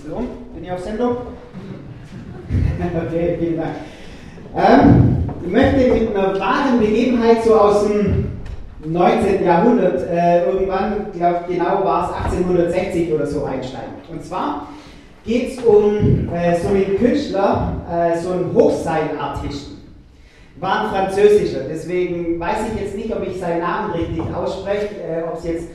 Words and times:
bisschen 0.00 0.16
um. 0.16 0.28
Bin 0.54 0.64
ich 0.64 0.72
auf 0.72 0.80
Sendung? 0.80 1.16
okay, 3.06 3.36
vielen 3.38 3.56
Dank. 3.56 3.74
Ähm, 4.56 5.24
ich 5.44 5.52
möchte 5.52 5.76
mit 5.76 6.16
einer 6.16 6.38
wahren 6.38 6.80
Begebenheit 6.80 7.44
so 7.44 7.54
aus 7.54 7.86
dem 7.86 8.26
19. 8.84 9.44
Jahrhundert, 9.44 10.08
äh, 10.10 10.46
irgendwann, 10.46 11.12
glaube 11.12 11.40
genau 11.48 11.84
war 11.84 12.10
es 12.10 12.32
1860 12.32 13.12
oder 13.12 13.26
so 13.26 13.44
einsteigen. 13.44 13.92
Und 14.10 14.24
zwar 14.24 14.68
geht 15.24 15.52
es 15.52 15.64
um 15.64 16.28
äh, 16.32 16.58
so 16.58 16.68
einen 16.68 16.96
Künstler, 16.96 17.76
äh, 17.90 18.18
so 18.18 18.32
einen 18.32 18.52
Hochseilartisten. 18.54 19.78
War 20.58 20.84
ein 20.84 20.90
französischer, 20.90 21.60
deswegen 21.70 22.38
weiß 22.38 22.58
ich 22.72 22.80
jetzt 22.80 22.96
nicht, 22.96 23.14
ob 23.14 23.26
ich 23.26 23.38
seinen 23.38 23.60
Namen 23.60 23.92
richtig 23.92 24.22
ausspreche, 24.34 24.88
äh, 24.96 25.22
ob 25.30 25.38
es 25.38 25.44
jetzt 25.44 25.68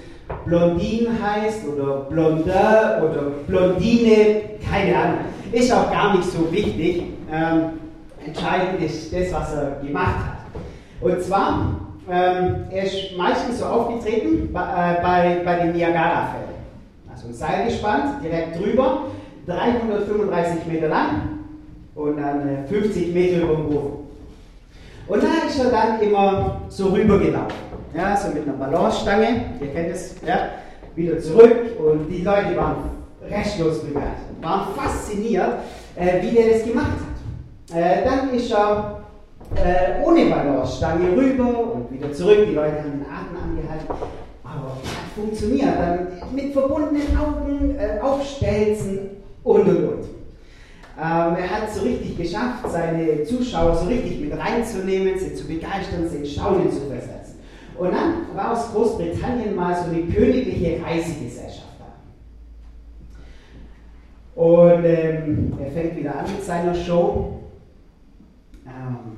Blondine 0.45 1.09
heißt 1.21 1.67
oder 1.67 2.01
Blondin 2.09 2.51
oder 2.51 3.31
Blondine, 3.47 4.41
keine 4.69 4.97
Ahnung. 4.97 5.19
Ist 5.51 5.71
auch 5.71 5.91
gar 5.91 6.15
nicht 6.15 6.29
so 6.29 6.51
wichtig. 6.51 7.03
Ähm, 7.31 7.79
entscheidend 8.25 8.81
ist 8.81 9.13
das, 9.13 9.33
was 9.33 9.53
er 9.53 9.81
gemacht 9.83 10.15
hat. 10.17 10.61
Und 11.01 11.21
zwar, 11.21 11.79
ähm, 12.09 12.65
er 12.71 12.83
ist 12.83 13.17
meistens 13.17 13.59
so 13.59 13.65
aufgetreten 13.65 14.49
bei, 14.51 14.61
äh, 14.61 15.01
bei, 15.01 15.41
bei 15.45 15.55
den 15.63 15.73
Niagara-Fällen. 15.73 16.55
Also 17.11 17.27
ein 17.27 17.33
Seil 17.33 17.65
gespannt, 17.65 18.23
direkt 18.23 18.59
drüber, 18.59 19.07
335 19.45 20.65
Meter 20.65 20.87
lang 20.87 21.39
und 21.95 22.17
dann 22.17 22.65
50 22.67 23.13
Meter 23.13 23.43
über 23.43 23.55
dem 23.55 23.69
Boden. 23.69 24.05
Und 25.07 25.23
da 25.23 25.47
ist 25.47 25.59
er 25.59 25.69
dann 25.69 26.01
immer 26.01 26.61
so 26.69 26.87
rübergelaufen. 26.89 27.74
Ja, 27.95 28.17
so 28.17 28.27
mit 28.33 28.43
einer 28.43 28.57
Balancestange, 28.57 29.45
ihr 29.61 29.67
kennt 29.73 29.89
es, 29.91 30.15
ja, 30.27 30.49
wieder 30.95 31.17
zurück 31.17 31.79
und 31.79 32.09
die 32.09 32.23
Leute 32.23 32.57
waren 32.57 32.89
restlos 33.29 33.79
begeistert, 33.79 34.35
waren 34.41 34.75
fasziniert, 34.75 35.59
äh, 35.95 36.21
wie 36.21 36.31
der 36.31 36.53
das 36.53 36.65
gemacht 36.65 36.91
hat. 36.91 37.77
Äh, 37.77 38.03
dann 38.03 38.33
ist 38.33 38.51
er 38.51 39.01
äh, 39.55 40.03
ohne 40.03 40.25
Balancestange 40.25 41.15
rüber 41.15 41.73
und 41.73 41.91
wieder 41.91 42.11
zurück, 42.11 42.39
die 42.49 42.55
Leute 42.55 42.79
haben 42.79 42.91
den 42.91 43.05
Atem 43.05 43.37
angehalten, 43.41 43.93
aber 44.43 44.71
hat 44.71 45.15
funktioniert. 45.15 45.79
Dann 45.79 46.07
mit 46.33 46.51
verbundenen 46.51 47.17
Augen 47.17 47.77
äh, 47.79 48.01
aufstelzen 48.01 49.11
und 49.43 49.61
und 49.61 49.87
und. 49.87 50.03
Ähm, 50.97 51.35
er 51.35 51.49
hat 51.49 51.67
es 51.67 51.75
so 51.75 51.81
richtig 51.81 52.17
geschafft, 52.17 52.69
seine 52.69 53.23
Zuschauer 53.23 53.75
so 53.75 53.87
richtig 53.87 54.21
mit 54.21 54.37
reinzunehmen, 54.37 55.19
sie 55.19 55.35
zu 55.35 55.45
begeistern, 55.45 56.07
sie 56.09 56.19
in 56.19 56.25
Staunen 56.25 56.71
zu 56.71 56.79
versetzen. 56.79 56.94
Und 57.77 57.91
dann 57.91 58.35
war 58.35 58.53
aus 58.53 58.71
Großbritannien 58.71 59.55
mal 59.55 59.75
so 59.75 59.89
eine 59.89 60.03
königliche 60.03 60.81
Reisegesellschaft 60.83 61.79
da. 61.79 61.85
Und 64.41 64.85
ähm, 64.85 65.53
er 65.61 65.71
fängt 65.71 65.97
wieder 65.97 66.19
an 66.19 66.25
mit 66.25 66.43
seiner 66.43 66.73
Show, 66.73 67.41
ähm, 68.65 69.17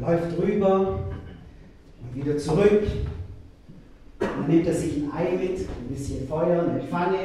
läuft 0.00 0.38
rüber 0.38 0.98
und 2.02 2.14
wieder 2.14 2.38
zurück. 2.38 2.84
Dann 4.18 4.46
nimmt 4.48 4.66
er 4.66 4.74
sich 4.74 4.96
ein 4.96 5.12
Ei 5.12 5.36
mit, 5.36 5.60
ein 5.60 5.88
bisschen 5.88 6.26
Feuer, 6.26 6.62
eine 6.62 6.80
Pfanne, 6.84 7.18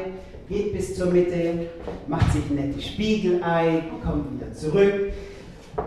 geht 0.50 0.74
bis 0.74 0.98
zur 0.98 1.12
Mitte, 1.12 1.68
macht 2.08 2.34
sich 2.34 2.42
ein 2.50 2.56
nettes 2.56 2.86
Spiegelei, 2.86 3.84
kommt 4.04 4.36
wieder 4.36 4.52
zurück. 4.52 5.14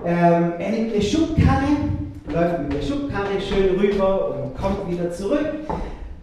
Ähm, 0.04 0.52
er 0.58 0.70
nimmt 0.70 0.94
eine 0.94 1.02
Schubkarre, 1.02 1.66
läuft 2.32 2.62
mit 2.62 2.72
der 2.72 2.82
Schubkarre 2.82 3.40
schön 3.40 3.78
rüber 3.78 4.36
und 4.36 4.56
kommt 4.56 4.90
wieder 4.90 5.10
zurück. 5.10 5.46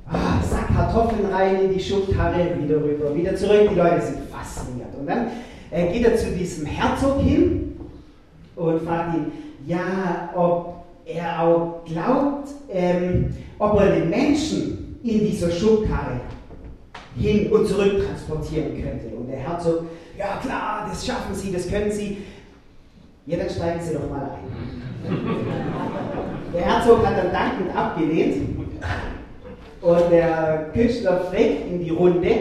Ah, 0.07 0.41
Sack 0.41 0.75
Kartoffeln 0.75 1.31
rein 1.31 1.65
in 1.65 1.73
die 1.73 1.79
Schubkarre, 1.79 2.49
wieder 2.59 2.77
rüber, 2.77 3.15
wieder 3.15 3.35
zurück. 3.35 3.69
Die 3.71 3.75
Leute 3.75 4.01
sind 4.01 4.17
fasziniert. 4.29 4.89
Und 4.99 5.07
dann 5.07 5.27
äh, 5.69 5.91
geht 5.93 6.03
er 6.03 6.15
zu 6.15 6.31
diesem 6.31 6.65
Herzog 6.65 7.21
hin 7.21 7.77
und 8.55 8.81
fragt 8.81 9.15
ihn, 9.15 9.31
ja, 9.67 10.31
ob 10.35 10.83
er 11.05 11.43
auch 11.43 11.83
glaubt, 11.85 12.49
ähm, 12.71 13.35
ob 13.59 13.79
er 13.79 13.91
den 13.91 14.09
Menschen 14.09 14.99
in 15.03 15.19
dieser 15.19 15.51
Schubkarre 15.51 16.21
hin 17.15 17.51
und 17.51 17.67
zurück 17.67 18.03
transportieren 18.07 18.81
könnte. 18.81 19.15
Und 19.15 19.27
der 19.27 19.39
Herzog, 19.39 19.83
ja 20.17 20.39
klar, 20.41 20.87
das 20.89 21.05
schaffen 21.05 21.35
Sie, 21.35 21.51
das 21.51 21.69
können 21.69 21.91
Sie. 21.91 22.17
Ja, 23.29 23.37
dann 23.37 23.49
steigen 23.51 23.79
Sie 23.79 23.93
doch 23.93 24.09
mal 24.09 24.31
ein. 24.31 24.39
Der 26.51 26.61
Herzog 26.61 27.05
hat 27.05 27.15
dann 27.15 27.31
dankend 27.31 27.75
abgelehnt 27.75 28.57
und 29.81 30.11
der 30.11 30.71
Künstler 30.73 31.25
fragt 31.25 31.67
in 31.69 31.79
die 31.79 31.91
Runde, 31.91 32.31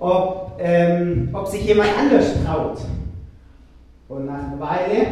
ob, 0.00 0.58
ähm, 0.58 1.28
ob 1.32 1.46
sich 1.46 1.64
jemand 1.64 1.90
anders 1.96 2.34
traut. 2.44 2.80
Und 4.08 4.26
nach 4.26 4.42
einer 4.48 4.58
Weile 4.58 5.06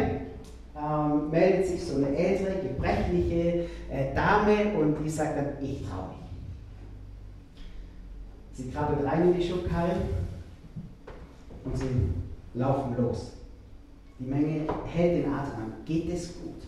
ähm, 0.75 1.29
meldet 1.31 1.67
sich 1.67 1.85
so 1.85 1.95
eine 1.95 2.13
ältere, 2.13 2.55
gebrechliche 2.61 3.67
äh, 3.89 4.13
Dame 4.13 4.77
und 4.77 4.97
die 5.01 5.09
sagt 5.09 5.37
dann, 5.37 5.53
ich 5.61 5.87
traue 5.87 6.09
mich. 6.09 6.17
Sie 8.51 8.69
krabbelt 8.69 9.05
rein 9.05 9.31
in 9.31 9.39
die 9.39 9.47
Schubkarre 9.47 9.95
und 11.63 11.77
sie 11.77 11.85
laufen 12.55 12.97
los. 12.97 13.37
Die 14.21 14.29
Menge 14.29 14.67
hält 14.85 15.25
den 15.25 15.33
Atem 15.33 15.55
an. 15.55 15.73
Geht 15.83 16.13
es 16.13 16.35
gut? 16.35 16.61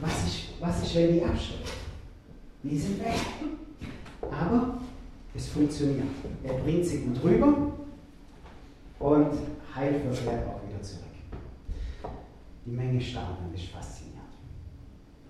Was 0.00 0.24
ist, 0.26 0.38
was 0.60 0.82
ist 0.82 0.94
wenn 0.94 1.12
die 1.12 1.22
abschreiben? 1.22 1.66
Die 2.62 2.78
sind 2.78 3.00
weg. 3.00 3.20
Aber 4.30 4.78
es 5.34 5.48
funktioniert. 5.48 6.06
Er 6.42 6.54
bringt 6.54 6.86
sie 6.86 7.02
gut 7.02 7.22
rüber 7.22 7.54
und 8.98 9.32
heilverkehrt 9.74 10.48
auch 10.48 10.66
wieder 10.66 10.80
zurück. 10.80 11.02
Die 12.64 12.70
Menge 12.70 12.98
staunt 12.98 13.38
und 13.46 13.54
ist 13.54 13.66
fasziniert. 13.66 14.12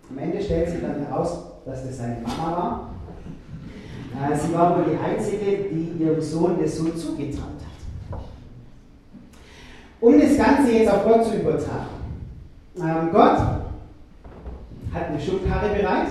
Am 0.09 0.19
Ende 0.19 0.41
stellt 0.41 0.71
sich 0.71 0.83
dann 0.83 1.05
heraus, 1.05 1.63
dass 1.67 1.85
das 1.85 1.99
seine 1.99 2.21
Mama 2.21 2.57
war 2.57 2.93
äh, 4.15 4.37
sie 4.37 4.53
war 4.53 4.77
wohl 4.77 4.93
die 4.93 4.99
Einzige, 4.99 5.71
die 5.71 6.03
ihrem 6.03 6.21
Sohn 6.21 6.59
das 6.61 6.77
so 6.77 6.91
zugetraut. 6.91 7.62
Um 10.03 10.21
das 10.21 10.37
Ganze 10.37 10.73
jetzt 10.73 10.91
auf 10.91 11.05
Gott 11.05 11.25
zu 11.25 11.37
übertragen. 11.37 11.87
Ähm, 12.77 13.13
Gott 13.13 13.39
hat 14.93 15.09
eine 15.09 15.21
Schubkarre 15.21 15.69
bereit 15.69 16.09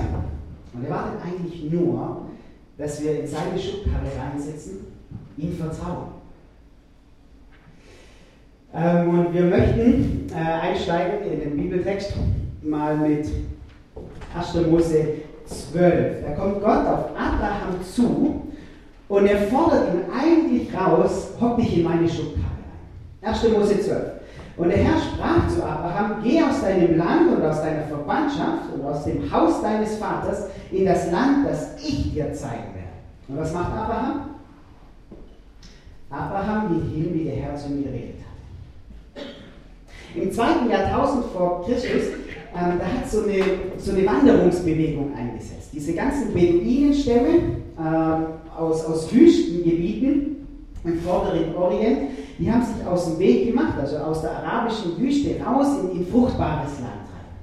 und 0.73 0.85
er 0.85 0.89
wartet 0.89 1.19
eigentlich 1.25 1.69
nur, 1.69 2.21
dass 2.77 3.03
wir 3.03 3.19
in 3.19 3.27
seine 3.27 3.59
Schubkarre 3.59 4.07
reinsetzen, 4.17 4.77
ihm 5.35 5.57
vertrauen. 5.57 6.07
Ähm, 8.73 9.09
und 9.09 9.33
wir 9.33 9.41
möchten 9.41 10.27
äh, 10.33 10.35
einsteigen 10.35 11.29
in 11.29 11.39
den 11.41 11.57
Bibeltext 11.57 12.13
mal 12.63 12.95
mit 12.95 13.27
1. 14.37 14.67
Mose 14.67 15.15
12. 15.45 16.23
Da 16.23 16.31
kommt 16.31 16.61
Gott 16.61 16.87
auf 16.87 17.09
Abraham 17.17 17.83
zu 17.83 18.41
und 19.09 19.27
er 19.27 19.41
fordert 19.49 19.93
ihn 19.93 20.03
eigentlich 20.17 20.73
raus, 20.73 21.31
hock 21.41 21.57
dich 21.57 21.79
in 21.79 21.83
meine 21.83 22.07
Schubkarre. 22.07 22.50
1. 23.21 23.43
Mose 23.49 23.79
12. 23.79 24.01
Und 24.57 24.69
der 24.69 24.77
Herr 24.77 24.97
sprach 24.99 25.47
zu 25.47 25.63
Abraham, 25.63 26.21
geh 26.23 26.41
aus 26.41 26.61
deinem 26.61 26.97
Land 26.97 27.31
und 27.35 27.43
aus 27.43 27.61
deiner 27.61 27.83
Verwandtschaft 27.83 28.73
und 28.73 28.85
aus 28.85 29.03
dem 29.05 29.31
Haus 29.31 29.61
deines 29.61 29.97
Vaters 29.97 30.47
in 30.71 30.85
das 30.85 31.11
Land, 31.11 31.47
das 31.47 31.75
ich 31.81 32.13
dir 32.13 32.33
zeigen 32.33 32.73
werde. 32.75 33.27
Und 33.27 33.37
was 33.37 33.53
macht 33.53 33.71
Abraham? 33.73 34.21
Abraham 36.09 36.67
geht 36.69 36.93
hin, 36.93 37.13
wie 37.13 37.23
der 37.23 37.35
Herr 37.35 37.55
zu 37.55 37.69
mir 37.69 37.87
redet 37.87 38.17
hat. 38.19 39.23
Im 40.13 40.31
zweiten 40.31 40.69
Jahrtausend 40.69 41.25
vor 41.33 41.63
Christus 41.65 42.03
ähm, 42.53 42.79
da 42.79 42.85
hat 42.85 43.09
so 43.09 43.23
eine, 43.23 43.41
so 43.77 43.91
eine 43.91 44.05
Wanderungsbewegung 44.05 45.13
eingesetzt. 45.15 45.69
Diese 45.71 45.93
ganzen 45.93 46.33
Beduinenstämme 46.33 47.29
ähm, 47.79 48.25
aus, 48.57 48.85
aus 48.85 49.13
Wüstengebieten 49.13 50.47
im 50.83 50.99
vorderen 50.99 51.55
Orient, 51.55 52.09
die 52.41 52.51
haben 52.51 52.65
sich 52.65 52.83
aus 52.87 53.05
dem 53.05 53.19
Weg 53.19 53.47
gemacht, 53.47 53.77
also 53.79 53.97
aus 53.97 54.21
der 54.21 54.31
arabischen 54.37 54.97
Wüste 54.97 55.39
raus 55.39 55.67
in, 55.79 55.99
in 55.99 56.07
fruchtbares 56.07 56.79
Land 56.79 57.05
rein. 57.13 57.37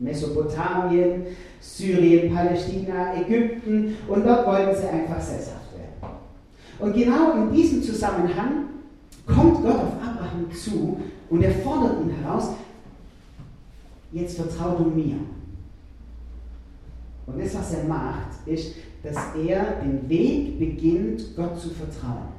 Mesopotamien, 0.00 1.26
Syrien, 1.60 2.34
Palästina, 2.34 3.14
Ägypten 3.14 3.96
und 4.08 4.26
dort 4.26 4.44
wollten 4.44 4.76
sie 4.76 4.88
einfach 4.88 5.20
sesshaft 5.20 5.72
werden. 5.72 6.16
Und 6.80 6.94
genau 6.94 7.32
in 7.32 7.52
diesem 7.52 7.80
Zusammenhang 7.80 8.64
kommt 9.24 9.62
Gott 9.62 9.76
auf 9.76 9.92
Abraham 10.04 10.50
zu 10.52 11.00
und 11.30 11.42
er 11.42 11.52
fordert 11.52 12.00
ihn 12.00 12.10
heraus, 12.10 12.54
jetzt 14.10 14.36
vertrau 14.36 14.74
du 14.78 14.90
mir. 14.90 15.16
Und 17.26 17.40
das, 17.40 17.54
was 17.54 17.74
er 17.74 17.84
macht, 17.84 18.46
ist, 18.46 18.74
dass 19.04 19.16
er 19.46 19.76
den 19.80 20.08
Weg 20.08 20.58
beginnt, 20.58 21.36
Gott 21.36 21.60
zu 21.60 21.68
vertrauen. 21.68 22.37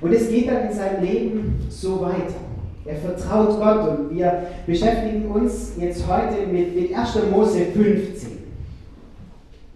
Und 0.00 0.12
es 0.12 0.28
geht 0.28 0.48
dann 0.48 0.68
in 0.68 0.72
seinem 0.72 1.02
Leben 1.02 1.66
so 1.68 2.00
weiter. 2.00 2.34
Er 2.84 2.96
vertraut 2.96 3.58
Gott 3.58 3.98
und 3.98 4.16
wir 4.16 4.46
beschäftigen 4.66 5.30
uns 5.30 5.72
jetzt 5.78 6.06
heute 6.06 6.46
mit, 6.46 6.74
mit 6.74 6.94
1. 6.94 7.18
Mose 7.30 7.66
15. 7.72 8.30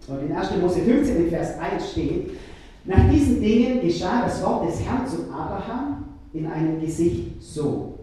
Und 0.09 0.23
in 0.29 0.37
1. 0.37 0.51
Mose 0.61 0.81
15 0.81 1.17
in 1.17 1.31
Vers 1.31 1.59
1 1.59 1.93
steht, 1.93 2.31
Nach 2.89 3.11
diesen 3.11 3.41
Dingen 3.43 3.83
geschah 3.83 4.23
das 4.25 4.43
Wort 4.43 4.67
des 4.67 4.83
Herrn 4.83 5.07
zu 5.07 5.31
Abraham 5.31 6.05
in 6.33 6.47
einem 6.47 6.81
Gesicht 6.81 7.41
so. 7.41 7.99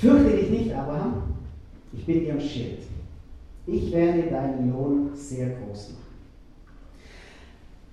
Fürchte 0.00 0.36
dich 0.36 0.50
nicht, 0.50 0.74
Abraham, 0.74 1.34
ich 1.92 2.06
bin 2.06 2.20
dir 2.20 2.34
ein 2.34 2.40
Schild. 2.40 2.78
Ich 3.66 3.92
werde 3.92 4.22
deinen 4.22 4.72
Lohn 4.72 5.10
sehr 5.14 5.48
groß 5.48 5.90
machen. 5.90 6.00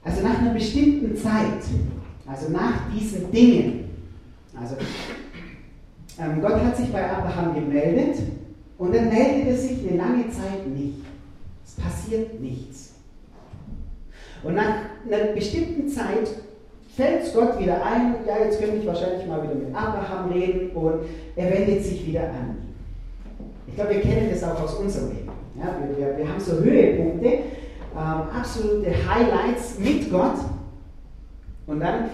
Also 0.04 0.22
nach 0.22 0.40
einer 0.40 0.54
bestimmten 0.54 1.16
Zeit, 1.16 1.64
also 2.28 2.50
nach 2.50 2.92
diesen 2.94 3.32
Dingen, 3.32 3.90
also 4.60 4.76
ähm, 6.20 6.42
Gott 6.42 6.62
hat 6.64 6.76
sich 6.76 6.92
bei 6.92 7.10
Abraham 7.10 7.56
gemeldet 7.56 8.18
und 8.78 8.94
dann 8.94 9.10
meldet 9.10 9.48
er 9.48 9.58
sich 9.58 9.88
eine 9.88 9.98
lange 9.98 10.30
Zeit 10.30 10.68
nicht. 10.68 11.00
Es 11.66 11.74
passiert 11.74 12.40
nichts. 12.42 12.94
Und 14.44 14.56
nach 14.56 14.76
einer 15.06 15.34
bestimmten 15.34 15.88
Zeit 15.88 16.28
fällt 16.96 17.34
Gott 17.34 17.60
wieder 17.60 17.84
ein, 17.86 18.16
ja, 18.28 18.44
jetzt 18.44 18.60
könnte 18.60 18.78
ich 18.78 18.86
wahrscheinlich 18.86 19.28
mal 19.28 19.44
wieder 19.44 19.56
mit 19.56 19.76
Abraham 19.76 20.32
reden 20.32 20.72
und 20.72 21.02
er 21.36 21.52
wendet 21.52 21.84
sich 21.84 22.06
wieder 22.08 22.24
an. 22.24 22.58
Ich 23.68 23.76
glaube, 23.76 23.94
wir 23.94 24.02
kennen 24.02 24.30
das 24.32 24.44
auch 24.44 24.62
aus 24.62 24.76
unserem 24.76 25.10
Leben. 25.10 25.32
Ja, 25.58 25.76
wir, 25.80 25.98
wir, 25.98 26.18
wir 26.18 26.28
haben 26.28 26.40
so 26.40 26.54
Höhepunkte, 26.54 27.28
ähm, 27.28 27.42
absolute 27.96 28.90
Highlights 28.90 29.80
mit 29.80 30.12
Gott 30.12 30.38
und 31.68 31.80
dann, 31.82 32.10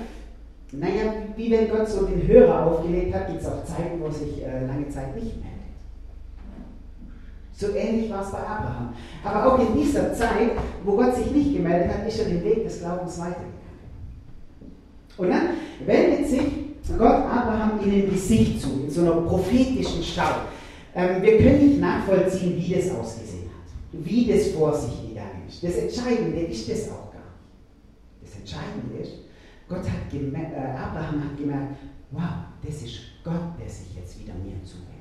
naja, 0.71 1.13
wie 1.35 1.51
wenn 1.51 1.69
Gott 1.69 1.87
so 1.87 2.05
den 2.05 2.27
Hörer 2.27 2.65
aufgelegt 2.65 3.13
hat, 3.13 3.27
gibt 3.27 3.41
es 3.41 3.47
auch 3.47 3.63
Zeiten, 3.63 4.01
wo 4.01 4.09
sich 4.09 4.43
äh, 4.43 4.65
lange 4.65 4.89
Zeit 4.89 5.15
nicht 5.15 5.35
meldet. 5.35 5.53
So 7.55 7.69
ähnlich 7.69 8.11
war 8.11 8.23
es 8.23 8.31
bei 8.31 8.39
Abraham. 8.39 8.93
Aber 9.23 9.53
auch 9.53 9.59
in 9.59 9.79
dieser 9.79 10.13
Zeit, 10.13 10.51
wo 10.83 10.97
Gott 10.97 11.15
sich 11.15 11.31
nicht 11.31 11.53
gemeldet 11.53 11.93
hat, 11.93 12.07
ist 12.07 12.19
er 12.19 12.25
den 12.25 12.43
Weg 12.43 12.63
des 12.65 12.79
Glaubens 12.79 13.19
weitergegangen. 13.19 13.53
Und 15.17 15.29
dann 15.29 15.49
wendet 15.85 16.27
sich 16.27 16.41
Gott 16.97 17.07
Abraham 17.07 17.79
in 17.83 17.91
ein 17.91 18.09
Gesicht 18.09 18.61
zu, 18.61 18.83
in 18.83 18.89
so 18.89 19.01
einer 19.01 19.21
prophetischen 19.21 20.03
Schau. 20.03 20.47
Ähm, 20.95 21.21
wir 21.21 21.37
können 21.37 21.67
nicht 21.67 21.79
nachvollziehen, 21.79 22.57
wie 22.57 22.73
das 22.73 22.91
ausgesehen 22.91 23.45
hat, 23.45 24.05
wie 24.05 24.27
das 24.27 24.47
vor 24.49 24.75
sich 24.75 25.09
gegangen 25.09 25.43
ist. 25.47 25.63
Das 25.63 25.75
Entscheidende 25.75 26.41
ist 26.41 26.69
das 26.69 26.89
auch 26.89 27.11
gar 27.11 27.21
nicht. 27.21 28.23
Das 28.23 28.39
Entscheidende 28.39 28.97
ist, 29.01 29.13
Gott 29.67 29.89
hat 29.89 30.09
gemerkt, 30.09 30.53
äh, 30.53 30.77
Abraham 30.77 31.23
hat 31.23 31.37
gemerkt, 31.37 31.77
wow, 32.11 32.45
das 32.63 32.83
ist 32.83 32.99
Gott, 33.23 33.59
der 33.59 33.69
sich 33.69 33.95
jetzt 33.95 34.19
wieder 34.19 34.33
mir 34.33 34.61
zuwendet. 34.63 34.93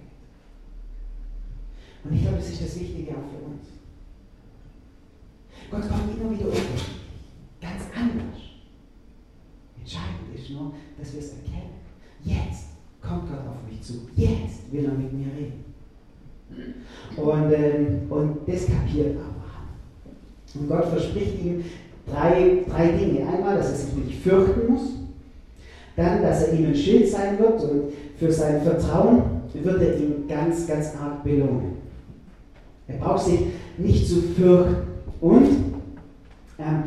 Und 2.05 2.15
ich 2.15 2.23
glaube, 2.23 2.37
das 2.37 2.49
ist 2.51 2.63
das 2.63 2.81
Wichtige 2.81 3.13
auch 3.13 3.29
für 3.31 3.45
uns. 3.45 3.67
Gott 5.71 5.89
kommt 5.89 6.19
immer 6.19 6.31
wieder 6.31 6.47
unterschiedlich, 6.47 7.01
ganz 7.61 7.83
anders. 7.95 8.39
Entscheidend 9.79 10.35
ist 10.35 10.51
nur, 10.51 10.75
dass 10.99 11.13
wir 11.13 11.21
es 11.21 11.33
erkennen. 11.33 11.73
Jetzt 12.25 12.67
kommt 13.01 13.29
Gott 13.29 13.47
auf 13.47 13.69
mich 13.69 13.83
zu. 13.83 14.09
Jetzt 14.15 14.73
will 14.73 14.85
er 14.85 14.93
mit 14.93 15.13
mir 15.13 15.27
reden. 15.27 15.65
Und, 17.17 17.53
ähm, 17.53 18.11
und 18.11 18.49
das 18.49 18.67
kapiert 18.67 19.17
Abraham. 19.17 19.69
Und 20.55 20.69
Gott 20.69 20.87
verspricht 20.87 21.43
ihm 21.43 21.65
drei, 22.11 22.65
drei 22.69 22.89
Dinge. 22.89 23.27
Einmal, 23.27 23.57
dass 23.57 23.71
er 23.71 23.77
sich 23.77 23.95
nicht 23.95 24.23
fürchten 24.23 24.73
muss. 24.73 24.83
Dann, 25.97 26.23
dass 26.23 26.49
er 26.49 26.55
ihm 26.55 26.67
ein 26.67 26.75
Schild 26.75 27.09
sein 27.09 27.39
wird 27.39 27.63
und 27.63 27.93
für 28.19 28.33
sein 28.33 28.63
Vertrauen 28.63 29.23
wird 29.53 29.83
er 29.83 29.97
ihn 29.99 30.27
ganz, 30.27 30.67
ganz 30.67 30.93
arg 31.01 31.23
belohnen. 31.23 31.77
Er 32.89 32.97
braucht 32.97 33.25
sich 33.25 33.41
nicht 33.79 34.09
zu 34.09 34.23
fürchten. 34.23 34.77
Und 35.21 35.47
ähm, 36.59 36.83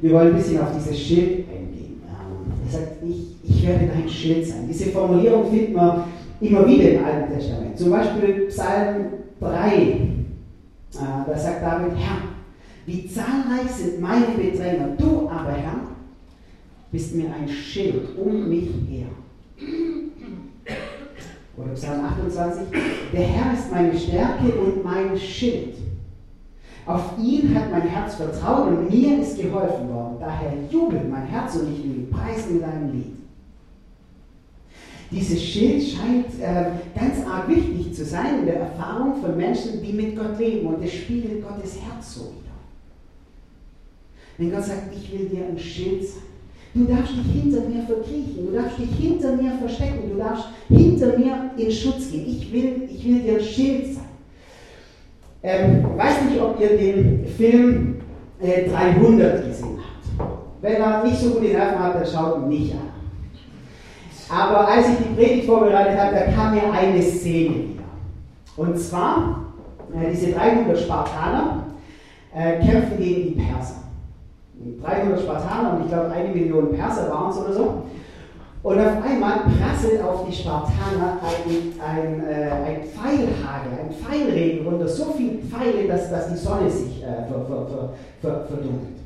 wir 0.00 0.12
wollen 0.12 0.28
ein 0.28 0.36
bisschen 0.36 0.60
auf 0.60 0.68
dieses 0.76 0.98
Schild 0.98 1.48
eingehen. 1.48 2.02
Ähm, 2.06 2.52
er 2.66 2.72
sagt, 2.72 2.92
ich, 3.08 3.36
ich 3.42 3.66
werde 3.66 3.88
dein 3.88 4.08
Schild 4.08 4.46
sein. 4.46 4.68
Diese 4.68 4.90
Formulierung 4.90 5.50
findet 5.50 5.74
man 5.74 6.04
immer 6.40 6.66
wieder 6.66 6.92
im 6.92 7.04
Alten 7.04 7.34
Testament. 7.34 7.78
Zum 7.78 7.90
Beispiel 7.90 8.46
Psalm 8.48 9.06
3. 9.40 9.72
Äh, 9.72 10.08
da 10.94 11.38
sagt 11.38 11.62
David, 11.62 11.96
Herr, 11.96 12.31
wie 12.86 13.06
zahlreich 13.06 13.70
sind 13.70 14.00
meine 14.00 14.26
Bedränger. 14.26 14.88
Du 14.98 15.28
aber, 15.28 15.52
Herr, 15.52 15.80
bist 16.90 17.14
mir 17.14 17.32
ein 17.32 17.48
Schild 17.48 18.16
um 18.16 18.48
mich 18.48 18.68
her. 18.88 19.08
Oder 21.56 21.72
Psalm 21.74 22.04
28, 22.04 22.62
der 23.12 23.20
Herr 23.20 23.54
ist 23.54 23.70
meine 23.70 23.96
Stärke 23.96 24.52
und 24.54 24.84
mein 24.84 25.16
Schild. 25.18 25.74
Auf 26.84 27.16
ihn 27.22 27.54
hat 27.54 27.70
mein 27.70 27.82
Herz 27.82 28.16
vertraut 28.16 28.68
und 28.68 28.90
mir 28.90 29.20
ist 29.20 29.40
geholfen 29.40 29.88
worden. 29.88 30.16
Daher 30.18 30.52
jubelt 30.70 31.08
mein 31.08 31.26
Herz 31.26 31.54
und 31.56 31.72
ich 31.72 31.84
will 31.84 32.08
preisen 32.10 32.56
in 32.56 32.60
deinem 32.60 32.92
Lied. 32.92 33.16
Dieses 35.10 35.42
Schild 35.42 35.82
scheint 35.82 36.40
äh, 36.40 36.70
ganz 36.98 37.26
arg 37.26 37.48
wichtig 37.48 37.94
zu 37.94 38.04
sein 38.04 38.40
in 38.40 38.46
der 38.46 38.60
Erfahrung 38.60 39.20
von 39.20 39.36
Menschen, 39.36 39.82
die 39.82 39.92
mit 39.92 40.16
Gott 40.16 40.38
leben. 40.38 40.66
Und 40.66 40.82
es 40.82 40.92
spiegelt 40.92 41.46
Gottes 41.46 41.78
Herz 41.82 42.14
so 42.14 42.20
wieder. 42.22 42.51
Wenn 44.38 44.50
Gott 44.50 44.64
sagt, 44.64 44.92
ich 44.94 45.12
will 45.12 45.26
dir 45.28 45.46
ein 45.46 45.58
Schild 45.58 46.04
sein, 46.04 46.22
Du 46.74 46.84
darfst 46.84 47.12
dich 47.12 47.42
hinter 47.42 47.68
mir 47.68 47.82
verkriechen, 47.82 48.46
du 48.46 48.52
darfst 48.52 48.78
dich 48.78 48.90
hinter 48.98 49.36
mir 49.36 49.52
verstecken, 49.60 50.10
du 50.10 50.18
darfst 50.18 50.46
hinter 50.68 51.18
mir 51.18 51.50
in 51.58 51.70
Schutz 51.70 52.10
gehen. 52.10 52.26
Ich 52.26 52.50
will, 52.50 52.88
ich 52.90 53.04
will 53.04 53.20
dir 53.20 53.38
ein 53.38 53.44
Schild 53.44 53.94
sein. 53.94 54.04
Ähm, 55.42 55.84
weiß 55.98 56.22
nicht, 56.30 56.40
ob 56.40 56.58
ihr 56.58 56.78
den 56.78 57.26
Film 57.26 57.96
äh, 58.40 58.70
300 58.70 59.44
gesehen 59.48 59.78
habt. 60.16 60.30
Wenn 60.62 60.76
er 60.76 61.04
nicht 61.04 61.18
so 61.18 61.30
gute 61.30 61.52
Nerven 61.52 61.78
hat, 61.78 61.94
dann 61.96 62.06
schaut 62.06 62.38
ihn 62.38 62.48
nicht 62.48 62.72
an. 62.72 62.88
Aber 64.30 64.66
als 64.66 64.88
ich 64.88 64.96
die 64.96 65.14
Predigt 65.14 65.46
vorbereitet 65.46 65.98
habe, 65.98 66.14
da 66.14 66.32
kam 66.32 66.54
mir 66.54 66.72
eine 66.72 67.02
Szene 67.02 67.54
wieder. 67.54 67.82
Und 68.56 68.78
zwar, 68.78 69.52
äh, 69.94 70.10
diese 70.10 70.32
300 70.32 70.78
Spartaner 70.78 71.66
äh, 72.34 72.64
kämpfen 72.64 72.96
gegen 72.96 73.34
die 73.34 73.42
Perser. 73.42 73.81
300 74.82 75.20
Spartaner 75.20 75.74
und 75.74 75.82
ich 75.82 75.88
glaube 75.88 76.10
eine 76.10 76.28
Million 76.28 76.72
Perser 76.72 77.10
waren 77.10 77.30
es 77.30 77.38
oder 77.38 77.52
so. 77.52 77.82
Und 78.62 78.78
auf 78.78 79.02
einmal 79.04 79.40
prasselt 79.40 80.00
auf 80.02 80.24
die 80.24 80.32
Spartaner 80.32 81.18
ein, 81.20 81.80
ein, 81.84 82.26
äh, 82.28 82.50
ein 82.50 82.82
Pfeilhagel, 82.84 83.72
ein 83.80 83.92
Pfeilregen 83.92 84.64
runter, 84.66 84.86
so 84.86 85.12
viele 85.16 85.38
Pfeile, 85.38 85.88
dass, 85.88 86.10
dass 86.10 86.28
die 86.28 86.36
Sonne 86.36 86.70
sich 86.70 87.02
äh, 87.02 87.26
ver, 87.26 87.44
ver, 87.48 87.66
ver, 87.66 87.92
ver, 88.20 88.46
verdunkelt. 88.46 88.98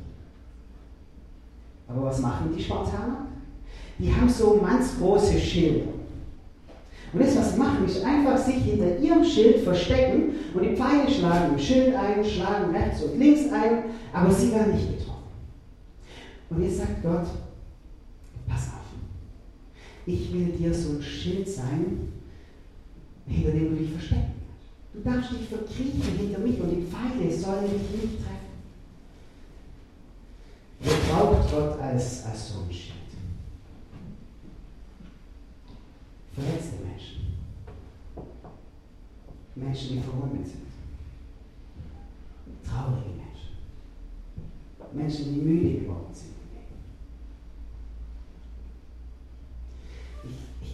Aber 1.87 2.05
was 2.05 2.19
machen 2.19 2.53
die 2.55 2.61
Spartaner? 2.61 3.27
Die 3.97 4.13
haben 4.13 4.29
so 4.29 4.59
mannsgroße 4.61 5.39
Schilde. 5.39 5.87
Und 7.13 7.21
das, 7.21 7.37
was 7.37 7.57
machen, 7.57 7.85
ist 7.85 8.03
einfach 8.05 8.37
sich 8.37 8.57
hinter 8.57 8.97
ihrem 8.99 9.23
Schild 9.23 9.61
verstecken 9.63 10.35
und 10.53 10.61
die 10.61 10.75
Pfeile 10.75 11.09
schlagen 11.09 11.53
im 11.53 11.59
Schild 11.59 11.95
ein, 11.95 12.23
schlagen 12.23 12.75
rechts 12.75 13.01
und 13.01 13.17
links 13.17 13.51
ein, 13.51 13.85
aber 14.13 14.31
sie 14.31 14.51
werden 14.51 14.73
nicht 14.73 14.99
getroffen. 14.99 15.16
Und 16.49 16.63
jetzt 16.63 16.77
sagt 16.77 17.03
Gott, 17.03 17.27
pass 18.47 18.67
auf, 18.67 18.85
ich 20.05 20.33
will 20.33 20.45
dir 20.57 20.73
so 20.73 20.93
ein 20.93 21.01
Schild 21.01 21.47
sein, 21.47 22.13
hinter 23.27 23.51
dem 23.51 23.71
du 23.71 23.75
dich 23.83 23.91
verstecken 23.91 24.33
kannst. 24.33 24.93
Du 24.93 25.01
darfst 25.01 25.31
dich 25.31 25.49
verkriechen 25.49 26.17
hinter 26.17 26.39
mich 26.39 26.59
und 26.61 26.69
die 26.69 26.85
Pfeile 26.85 27.37
sollen 27.37 27.69
dich 27.69 28.01
nicht 28.01 28.17
treffen. 28.23 28.37
Wer 30.79 30.95
braucht 31.09 31.51
Gott 31.51 31.79
als, 31.81 32.25
als 32.25 32.49
so 32.49 32.59
ein 32.61 32.73
Schild? 32.73 32.93
Verletzte 36.33 36.75
Menschen. 36.85 37.37
Menschen, 39.55 39.97
die 39.97 40.03
verwundet 40.03 40.47
sind. 40.47 40.67
Traurige 42.63 43.09
Menschen. 43.09 43.57
Menschen, 44.93 45.33
die 45.33 45.41
müde 45.41 45.79
geworden 45.79 46.13
sind. 46.13 46.36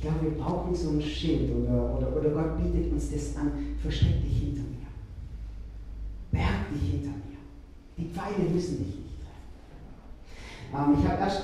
Glaube, 0.04 0.24
wir 0.24 0.32
brauchen 0.32 0.76
so 0.76 0.90
ein 0.90 1.02
Schild 1.02 1.50
oder, 1.56 1.98
oder, 1.98 2.16
oder 2.16 2.30
Gott 2.30 2.58
bietet 2.58 2.92
uns 2.92 3.10
das 3.10 3.36
an, 3.38 3.52
versteck 3.82 4.22
dich 4.22 4.38
hinter 4.38 4.62
mir. 4.62 4.88
Berg 6.32 6.72
dich 6.74 6.92
hinter 6.92 7.10
mir. 7.10 7.38
Die 7.98 8.10
Pfeile 8.10 8.50
müssen 8.50 8.80
dich 8.80 8.88
nicht 8.88 9.16
treffen. 9.24 10.92
Ähm, 10.92 10.98
ich 11.00 11.10
habe 11.10 11.22
erst 11.22 11.44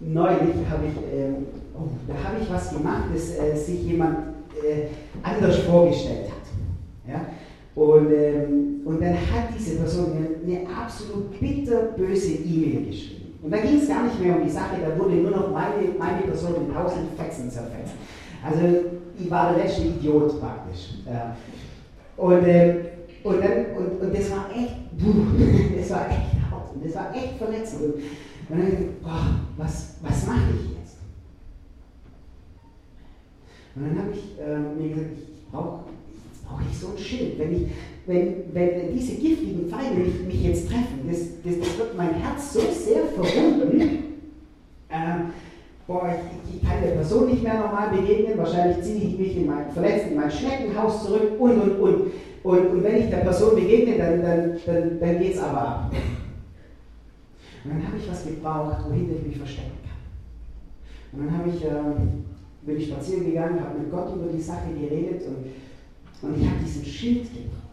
neulich, 0.00 0.68
habe 0.68 0.86
ich, 0.86 0.96
ähm, 1.14 1.46
oh, 1.74 1.88
da 2.08 2.14
habe 2.28 2.42
ich 2.42 2.50
was 2.50 2.74
gemacht, 2.74 3.04
das 3.14 3.36
äh, 3.38 3.56
sich 3.56 3.84
jemand 3.84 4.18
äh, 4.62 4.88
anders 5.22 5.58
vorgestellt 5.58 6.30
hat. 6.30 7.08
Ja? 7.08 7.26
Und, 7.80 8.12
ähm, 8.12 8.80
und 8.84 9.00
dann 9.00 9.14
hat 9.14 9.54
diese 9.56 9.76
Person 9.76 10.12
eine, 10.12 10.58
eine 10.58 10.76
absolut 10.76 11.38
bitterböse 11.38 12.32
E-Mail 12.32 12.86
geschrieben. 12.86 13.23
Und 13.44 13.50
da 13.50 13.58
ging 13.58 13.78
es 13.78 13.86
gar 13.86 14.04
nicht 14.04 14.18
mehr 14.18 14.36
um 14.36 14.42
die 14.42 14.50
Sache, 14.50 14.76
da 14.80 14.98
wurde 14.98 15.16
nur 15.16 15.30
noch 15.30 15.52
meine, 15.52 15.88
meine 15.98 16.22
Person 16.22 16.54
in 16.54 16.72
tausend 16.72 17.10
Fetzen 17.14 17.50
zerfetzt. 17.50 17.92
Also 18.42 18.86
ich 19.18 19.30
war 19.30 19.52
der 19.52 19.64
letzte 19.64 19.82
Idiot 19.82 20.40
praktisch. 20.40 20.94
Und, 22.16 22.44
äh, 22.46 22.76
und, 23.22 23.44
dann, 23.44 23.76
und, 23.76 24.00
und 24.00 24.16
das 24.16 24.30
war 24.30 24.48
echt, 24.50 24.76
das 25.78 25.90
war 25.90 26.08
echt 26.08 26.50
hart. 26.50 26.74
Und 26.74 26.86
Das 26.86 26.94
war 26.94 27.14
echt 27.14 27.36
verletzend. 27.36 27.82
Und 27.82 28.02
dann 28.48 28.58
habe 28.58 28.70
ich 28.70 28.78
gedacht, 28.78 29.02
boah, 29.02 29.40
was, 29.58 29.96
was 30.00 30.26
mache 30.26 30.50
ich 30.50 30.78
jetzt? 30.78 30.96
Und 33.76 33.88
dann 33.88 33.98
habe 33.98 34.10
ich 34.10 34.38
äh, 34.40 34.58
mir 34.58 34.88
gesagt, 34.88 35.10
ich 35.18 35.50
brauche 35.52 35.80
brauch 36.46 36.60
ich 36.70 36.78
so 36.78 36.88
ein 36.88 36.98
Schild. 36.98 37.38
Wenn, 37.38 37.52
ich, 37.52 37.66
wenn, 38.06 38.34
wenn 38.52 38.92
diese 38.94 39.16
giftigen 39.16 39.68
Pfeile 39.68 39.96
mich, 40.26 40.44
jetzt 40.44 40.68
treffen, 40.68 41.08
das, 41.08 41.18
das, 41.42 41.58
das, 41.58 41.78
wird 41.78 41.96
mein 41.96 42.14
Herz 42.14 42.52
so 42.52 42.60
sehr 42.60 43.04
verwunden, 43.06 43.80
äh, 44.90 44.94
boah, 45.86 46.08
ich, 46.08 46.56
ich, 46.56 46.68
kann 46.68 46.82
der 46.82 46.92
Person 46.92 47.30
nicht 47.30 47.42
mehr 47.42 47.60
normal 47.60 47.96
begegnen, 47.96 48.38
wahrscheinlich 48.38 48.82
ziehe 48.82 49.08
ich 49.08 49.18
mich 49.18 49.36
in 49.36 49.46
mein, 49.46 49.70
verletzt 49.70 50.08
in 50.10 50.16
mein 50.16 50.30
Schneckenhaus 50.30 51.04
zurück 51.06 51.32
und, 51.38 51.60
und, 51.60 51.80
und. 51.80 52.12
Und, 52.42 52.66
und 52.66 52.84
wenn 52.84 52.96
ich 52.96 53.08
der 53.08 53.18
Person 53.18 53.54
begegne, 53.54 53.96
dann, 53.96 54.22
dann, 54.22 54.58
dann, 54.66 55.00
dann 55.00 55.18
geht 55.18 55.34
es 55.34 55.40
aber 55.40 55.60
ab. 55.60 55.94
Und 57.64 57.70
dann 57.70 57.86
habe 57.86 57.96
ich 57.96 58.10
was 58.10 58.26
gebraucht, 58.26 58.84
wohinter 58.86 59.14
ich 59.16 59.26
mich 59.28 59.38
verstecken 59.38 59.78
kann. 59.82 61.18
Und 61.18 61.26
dann 61.26 61.38
habe 61.38 61.48
ich, 61.48 61.64
ähm, 61.64 62.24
bin 62.66 62.76
ich 62.76 62.88
spazieren 62.88 63.24
gegangen, 63.24 63.60
habe 63.60 63.78
mit 63.78 63.90
Gott 63.90 64.14
über 64.14 64.30
die 64.30 64.42
Sache 64.42 64.68
geredet 64.78 65.22
und, 65.26 66.28
und 66.28 66.38
ich 66.38 66.46
habe 66.46 66.58
diesen 66.62 66.84
Schild 66.84 67.32
gebraucht. 67.32 67.63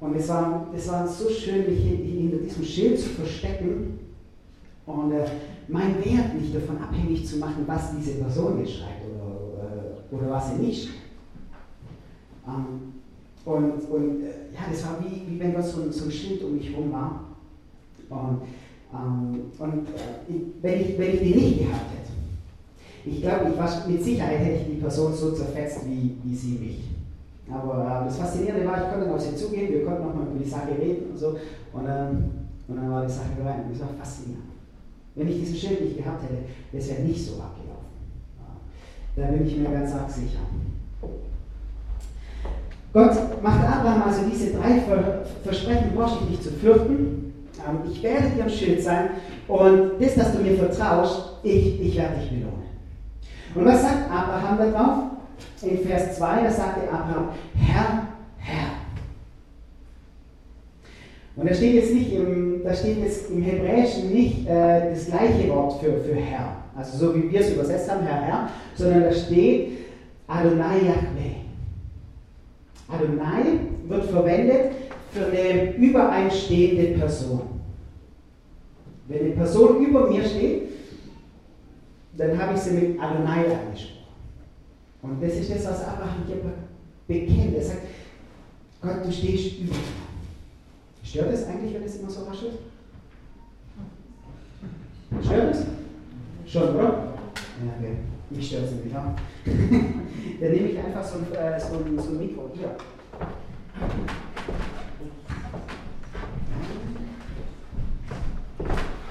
Und 0.00 0.14
es 0.16 0.28
war, 0.28 0.68
es 0.74 0.88
war 0.88 1.06
so 1.06 1.28
schön, 1.28 1.66
mich 1.66 1.80
hinter 1.80 2.38
diesem 2.38 2.64
Schild 2.64 3.00
zu 3.00 3.08
verstecken 3.10 3.98
und 4.86 5.12
äh, 5.12 5.26
mein 5.66 5.96
Wert 6.04 6.34
nicht 6.40 6.54
davon 6.54 6.78
abhängig 6.78 7.26
zu 7.26 7.38
machen, 7.38 7.64
was 7.66 7.96
diese 7.96 8.18
Person 8.18 8.60
jetzt 8.60 8.76
schreibt 8.76 9.02
oder, 9.04 9.64
äh, 9.64 10.14
oder 10.14 10.30
was 10.30 10.50
sie 10.50 10.62
nicht 10.62 10.84
schreibt. 10.84 10.98
Ähm, 12.46 12.92
und, 13.44 13.90
und 13.90 14.22
äh, 14.22 14.54
ja, 14.54 14.70
das 14.70 14.84
war 14.84 14.98
wie, 15.00 15.30
wie 15.30 15.40
wenn 15.40 15.54
Gott 15.54 15.64
so, 15.64 15.90
so 15.90 16.04
ein 16.04 16.10
Schild 16.10 16.42
um 16.44 16.56
mich 16.56 16.70
herum 16.70 16.92
war. 16.92 17.24
Und, 18.08 18.42
ähm, 18.94 19.40
und 19.58 19.88
äh, 19.88 20.40
wenn, 20.62 20.80
ich, 20.80 20.98
wenn 20.98 21.14
ich 21.14 21.20
den 21.20 21.36
nicht 21.36 21.58
gehabt 21.58 21.90
hätte, 21.92 22.08
ich 23.04 23.22
glaube, 23.22 23.52
ich 23.52 23.92
mit 23.92 24.04
Sicherheit 24.04 24.38
hätte 24.38 24.60
ich 24.62 24.76
die 24.76 24.80
Person 24.80 25.12
so 25.12 25.32
zerfetzt 25.32 25.80
wie, 25.86 26.16
wie 26.22 26.34
sie 26.34 26.58
mich. 26.58 26.97
Aber 27.50 28.02
äh, 28.02 28.04
das 28.04 28.18
Faszinierende 28.18 28.66
war, 28.66 28.82
ich 28.82 28.92
konnte 28.92 29.12
auf 29.12 29.20
sie 29.20 29.36
zugehen, 29.36 29.72
wir 29.72 29.84
konnten 29.84 30.06
nochmal 30.06 30.26
über 30.26 30.42
die 30.42 30.48
Sache 30.48 30.70
reden 30.78 31.10
und 31.10 31.16
so. 31.16 31.28
Und, 31.72 31.86
ähm, 31.88 32.30
und 32.68 32.76
dann 32.76 32.90
war 32.90 33.06
die 33.06 33.12
Sache 33.12 33.30
bereit. 33.36 33.64
Und 33.64 33.72
das 33.72 33.80
war 33.80 33.94
faszinierend. 33.98 34.44
Wenn 35.14 35.28
ich 35.28 35.40
diesen 35.40 35.56
Schild 35.56 35.80
nicht 35.80 35.96
gehabt 35.96 36.22
hätte, 36.22 36.42
wäre 36.72 37.02
nicht 37.02 37.24
so 37.24 37.32
abgelaufen. 37.34 37.88
Ja. 39.16 39.24
Da 39.24 39.32
bin 39.32 39.46
ich 39.46 39.56
mir 39.56 39.70
ganz 39.70 39.94
arg 39.94 40.10
sicher. 40.10 40.40
Gott 42.92 43.42
macht 43.42 43.64
Abraham 43.64 44.02
also 44.06 44.22
diese 44.30 44.52
drei 44.52 44.82
Versprechen, 45.44 45.92
brauchst 45.94 46.20
dich 46.22 46.30
nicht 46.30 46.42
zu 46.42 46.50
fürchten. 46.50 47.32
Ähm, 47.66 47.78
ich 47.90 48.02
werde 48.02 48.30
dir 48.30 48.44
ein 48.44 48.50
Schild 48.50 48.82
sein 48.82 49.10
und 49.46 50.00
das, 50.00 50.14
dass 50.14 50.32
du 50.32 50.42
mir 50.42 50.56
vertraust, 50.56 51.38
ich, 51.42 51.80
ich 51.80 51.96
werde 51.96 52.16
dich 52.16 52.30
belohnen. 52.30 52.58
Und 53.54 53.64
was 53.64 53.82
sagt 53.82 54.10
Abraham 54.10 54.58
darauf? 54.58 54.98
In 55.62 55.78
Vers 55.86 56.16
2, 56.16 56.42
da 56.42 56.50
sagte 56.50 56.88
Abraham, 56.90 57.30
Herr, 57.54 58.08
Herr. 58.38 58.70
Und 61.36 61.48
da 61.48 61.54
steht 61.54 61.74
jetzt 61.74 61.94
nicht 61.94 62.12
im, 62.12 62.62
da 62.64 62.74
steht 62.74 62.98
jetzt 62.98 63.30
im 63.30 63.42
Hebräischen 63.42 64.12
nicht 64.12 64.46
äh, 64.48 64.90
das 64.90 65.06
gleiche 65.06 65.48
Wort 65.48 65.80
für, 65.80 66.00
für 66.00 66.14
Herr, 66.14 66.56
also 66.76 66.98
so 66.98 67.14
wie 67.14 67.30
wir 67.30 67.40
es 67.40 67.52
übersetzt 67.52 67.90
haben, 67.90 68.04
Herr, 68.04 68.20
Herr, 68.20 68.48
sondern 68.74 69.04
da 69.04 69.12
steht 69.12 69.78
Adonai 70.26 70.78
Yahweh. 70.78 71.38
Adonai 72.88 73.60
wird 73.86 74.04
verwendet 74.06 74.72
für 75.12 75.26
eine 75.26 75.74
übereinstehende 75.76 76.98
Person. 76.98 77.42
Wenn 79.06 79.20
eine 79.20 79.30
Person 79.30 79.84
über 79.84 80.10
mir 80.10 80.24
steht, 80.24 80.68
dann 82.16 82.36
habe 82.38 82.54
ich 82.54 82.60
sie 82.60 82.72
mit 82.72 83.00
Adonai 83.00 83.44
angesprochen. 83.44 83.97
Und 85.08 85.22
das 85.22 85.32
ist 85.34 85.50
das, 85.50 85.64
was 85.64 85.84
Abraham 85.84 86.24
hier 86.26 86.36
bekennt. 87.06 87.54
Er 87.56 87.64
sagt, 87.64 87.82
Gott, 88.82 89.04
du 89.04 89.10
stehst 89.10 89.60
über. 89.60 89.74
Stört 91.02 91.32
es 91.32 91.46
eigentlich, 91.46 91.74
wenn 91.74 91.84
es 91.84 91.96
immer 91.96 92.10
so 92.10 92.24
raschelt? 92.24 92.58
Stört 95.24 95.54
es? 95.54 95.64
Schon, 96.46 96.74
oder? 96.74 96.82
Ja, 96.84 97.74
okay. 97.78 97.96
Mich 98.30 98.46
stört 98.48 98.64
es 98.64 98.72
nämlich 98.72 98.94
auch. 98.94 99.14
Dann 100.40 100.52
nehme 100.52 100.68
ich 100.68 100.78
einfach 100.78 101.02
so 101.02 101.18
ein, 101.18 101.32
äh, 101.32 101.58
so 101.58 101.78
ein, 101.78 101.98
so 101.98 102.10
ein 102.10 102.18
Mikro. 102.18 102.50
Hier. 102.54 102.76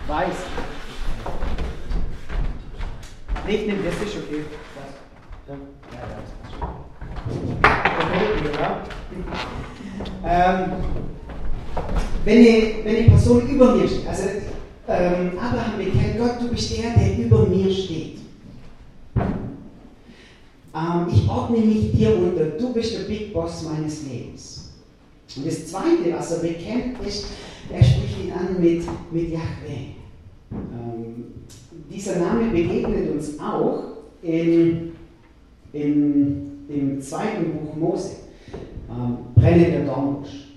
Weiß. 0.08 0.36
Nicht 3.48 3.68
nimm, 3.68 3.84
das 3.84 3.96
ist 3.96 4.18
okay. 4.18 4.44
Ja, 5.48 5.54
ja, 5.54 5.60
ähm, 10.26 10.72
wenn, 12.26 12.38
eine, 12.38 12.74
wenn 12.84 12.96
eine 12.96 13.08
Person 13.08 13.48
über 13.50 13.76
mir 13.76 13.88
steht, 13.88 14.08
also 14.08 14.24
ähm, 14.88 15.32
Abraham 15.40 15.78
bekennt, 15.78 16.18
Gott, 16.18 16.42
du 16.42 16.50
bist 16.50 16.78
der, 16.78 16.92
der 16.92 17.18
über 17.18 17.46
mir 17.46 17.72
steht. 17.72 18.18
Ähm, 19.16 21.08
ich 21.12 21.28
ordne 21.30 21.58
mich 21.58 21.92
dir 21.92 22.16
unter, 22.18 22.46
du 22.46 22.74
bist 22.74 22.94
der 22.94 23.06
Big 23.06 23.34
Boss 23.34 23.64
meines 23.64 24.04
Lebens. 24.04 24.72
Und 25.36 25.46
das 25.46 25.68
Zweite, 25.68 26.14
was 26.18 26.32
er 26.32 26.40
bekennt, 26.40 27.06
ist, 27.06 27.28
er 27.72 27.84
spricht 27.84 28.24
ihn 28.24 28.32
an 28.32 28.62
mit, 28.62 28.84
mit 29.12 29.30
Yahweh. 29.30 29.96
Ähm, 30.52 31.26
dieser 31.90 32.18
Name 32.18 32.50
begegnet 32.52 33.12
uns 33.12 33.40
auch 33.40 33.84
in, 34.22 34.94
in, 35.82 36.66
im 36.70 37.02
zweiten 37.02 37.52
Buch 37.54 37.76
Mose, 37.76 38.12
ähm, 38.90 39.18
brennender 39.36 39.92
Dornbusch. 39.92 40.48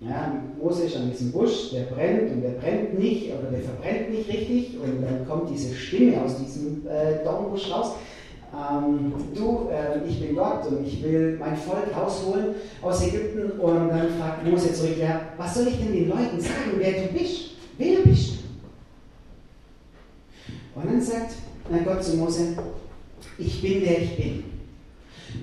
Ja, 0.00 0.42
Mose 0.60 0.84
ist 0.84 0.96
an 0.96 1.10
diesem 1.10 1.32
Busch, 1.32 1.70
der 1.72 1.84
brennt 1.84 2.30
und 2.30 2.42
der 2.42 2.50
brennt 2.50 2.98
nicht 2.98 3.32
oder 3.32 3.50
der 3.50 3.60
verbrennt 3.60 4.10
nicht 4.10 4.28
richtig 4.28 4.78
und 4.78 5.02
dann 5.02 5.26
kommt 5.26 5.50
diese 5.50 5.74
Stimme 5.74 6.20
aus 6.22 6.36
diesem 6.38 6.86
äh, 6.86 7.24
Dornbusch 7.24 7.70
raus 7.70 7.92
ähm, 8.56 9.12
du, 9.34 9.68
äh, 9.70 10.08
ich 10.08 10.20
bin 10.20 10.34
Gott 10.34 10.66
und 10.66 10.86
ich 10.86 11.02
will 11.02 11.36
mein 11.38 11.56
Volk 11.56 11.94
rausholen 11.94 12.54
aus 12.80 13.06
Ägypten. 13.06 13.50
Und 13.60 13.88
dann 13.90 14.08
fragt 14.18 14.46
Mose 14.46 14.72
zurück, 14.72 14.96
ja, 14.98 15.20
was 15.36 15.54
soll 15.54 15.68
ich 15.68 15.78
denn 15.78 15.92
den 15.92 16.08
Leuten 16.08 16.40
sagen, 16.40 16.72
wer 16.76 16.92
du 16.92 17.08
bist? 17.08 17.50
Wer 17.76 17.98
bist 18.00 18.30
du? 18.32 18.36
Und 20.80 20.90
dann 20.90 21.00
sagt 21.00 21.34
Gott 21.84 22.02
zu 22.02 22.16
Mose, 22.16 22.56
ich 23.38 23.62
bin 23.62 23.84
der 23.84 24.02
ich 24.02 24.16
bin. 24.16 24.44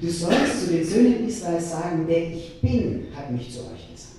Du 0.02 0.10
sollst 0.10 0.66
zu 0.66 0.72
den 0.72 0.86
Söhnen 0.86 1.28
Israels 1.28 1.72
sagen, 1.72 2.06
der 2.08 2.30
ich 2.30 2.60
bin, 2.62 3.08
hat 3.16 3.32
mich 3.32 3.52
zu 3.52 3.60
euch 3.60 3.92
gesandt. 3.92 4.14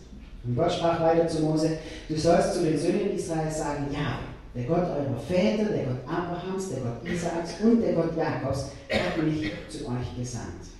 Und 0.44 0.56
Gott 0.56 0.72
sprach 0.72 1.00
weiter 1.00 1.26
zu 1.26 1.42
Mose, 1.42 1.78
du 2.08 2.16
sollst 2.16 2.54
zu 2.54 2.62
den 2.62 2.78
Söhnen 2.78 3.14
Israels 3.14 3.58
sagen, 3.58 3.86
ja, 3.92 4.20
der 4.54 4.64
Gott 4.64 4.84
eurer 4.84 5.20
Väter, 5.26 5.64
der 5.64 5.84
Gott 5.84 6.06
Abrahams, 6.06 6.68
der 6.70 6.78
Gott 6.78 7.12
Isaaks 7.12 7.54
und 7.62 7.82
der 7.82 7.94
Gott 7.94 8.16
Jakobs 8.16 8.70
hat 8.88 9.24
mich 9.24 9.50
zu 9.68 9.86
euch 9.86 10.16
gesandt. 10.16 10.74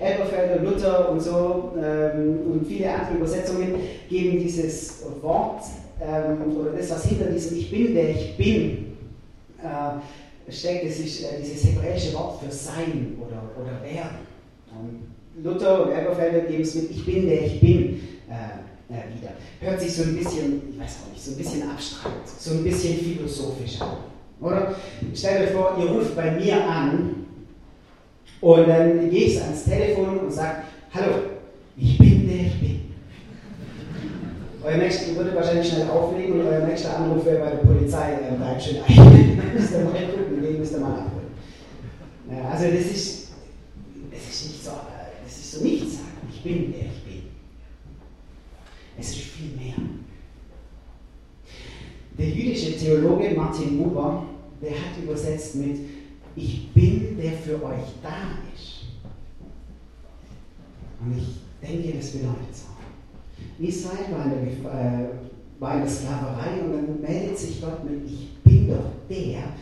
Elberfelder, 0.00 0.62
Luther 0.62 1.10
und 1.10 1.20
so 1.20 1.72
ähm, 1.78 2.40
und 2.50 2.66
viele 2.66 2.92
andere 2.92 3.18
Übersetzungen 3.18 3.74
geben 4.08 4.40
dieses 4.40 5.04
Wort 5.20 5.62
ähm, 6.00 6.56
oder 6.56 6.70
das, 6.72 6.90
was 6.90 7.04
hinter 7.04 7.26
diesem 7.26 7.58
Ich 7.58 7.70
bin, 7.70 7.94
der 7.94 8.10
ich 8.10 8.36
bin, 8.36 8.96
äh, 9.62 10.00
steckt, 10.52 10.86
das 10.86 10.98
ist 10.98 11.22
äh, 11.22 11.40
dieses 11.40 11.64
hebräische 11.64 12.14
Wort 12.14 12.42
für 12.42 12.50
sein 12.50 13.16
oder, 13.20 13.50
oder 13.60 13.82
werden. 13.82 14.18
Und 14.70 15.44
Luther 15.44 15.86
und 15.86 15.92
Elberfelder 15.92 16.40
geben 16.40 16.62
es 16.62 16.74
mit 16.74 16.90
Ich 16.90 17.04
bin, 17.04 17.26
der 17.26 17.46
ich 17.46 17.60
bin. 17.60 18.00
Äh, 18.28 18.60
äh, 18.90 19.16
wieder. 19.16 19.32
Hört 19.60 19.80
sich 19.80 19.94
so 19.94 20.02
ein 20.02 20.16
bisschen, 20.16 20.62
ich 20.72 20.80
weiß 20.80 20.98
auch 21.02 21.12
nicht, 21.12 21.22
so 21.22 21.30
ein 21.32 21.36
bisschen 21.36 21.70
abstrakt, 21.70 22.28
so 22.28 22.54
ein 22.54 22.64
bisschen 22.64 22.98
philosophisch 22.98 23.80
an. 23.80 23.98
Oder? 24.40 24.74
Stellt 25.14 25.48
euch 25.48 25.54
vor, 25.54 25.76
ihr 25.78 25.90
ruft 25.90 26.16
bei 26.16 26.32
mir 26.32 26.64
an 26.64 27.26
und 28.40 28.68
dann 28.68 29.10
gehe 29.10 29.26
ich 29.26 29.40
ans 29.40 29.64
Telefon 29.64 30.18
und 30.18 30.32
sage, 30.32 30.62
hallo, 30.92 31.14
ich 31.76 31.98
bin 31.98 32.26
der 32.26 32.46
ich 32.46 32.60
bin. 32.60 32.80
Euer 34.62 34.76
nächster, 34.76 35.14
würde 35.14 35.34
wahrscheinlich 35.34 35.68
schnell 35.68 35.88
auflegen 35.88 36.40
und 36.40 36.46
euer 36.46 36.66
nächster 36.66 36.96
Anruf 36.96 37.24
wäre 37.24 37.38
bei 37.38 37.50
der 37.50 37.58
Polizei, 37.58 38.12
äh, 38.14 38.36
bleibt 38.36 38.62
schön 38.62 38.78
ein. 38.88 39.40
Müsst 40.70 40.82
ihr 40.82 40.86
mal 40.86 41.00
abholen. 41.00 41.26
Ja, 42.30 42.50
also 42.50 42.64
das 42.66 42.86
ist, 42.96 43.28
das 44.12 44.20
ist 44.20 44.46
nicht 44.46 44.64
so, 44.64 44.70
das 45.24 45.36
ist 45.36 45.52
so 45.52 45.64
nichts 45.64 45.94
sagen, 45.94 46.28
ich 46.32 46.42
bin 46.42 46.72
der 46.72 46.82
ich 46.82 47.02
bin. 47.02 47.22
Es 48.96 49.08
ist 49.08 49.18
viel 49.18 49.56
mehr. 49.56 49.74
Der 52.16 52.28
jüdische 52.28 52.78
Theologe 52.78 53.34
Martin 53.34 53.78
Buber, 53.78 54.26
der 54.62 54.70
hat 54.70 55.02
übersetzt 55.02 55.56
mit 55.56 55.78
Ich 56.36 56.72
bin, 56.72 57.18
der 57.20 57.32
für 57.32 57.56
euch 57.64 57.88
da 58.00 58.38
ist. 58.54 58.84
Und 61.00 61.18
ich 61.18 61.68
denke, 61.68 61.98
das 61.98 62.12
bedeutet 62.12 62.52
es 62.52 62.64
auch. 62.66 63.66
Israel 63.66 64.12
war 64.12 64.24
in, 64.26 64.62
der, 64.62 64.72
äh, 64.72 65.08
war 65.58 65.74
in 65.74 65.80
der 65.80 65.90
Sklaverei 65.90 66.62
und 66.62 66.72
dann 66.72 67.00
meldet 67.00 67.36
sich 67.36 67.60
Gott 67.60 67.82
mit, 67.84 68.08
ich 68.08 68.34
bin 68.44 68.68
doch 68.68 68.92
der, 69.08 69.54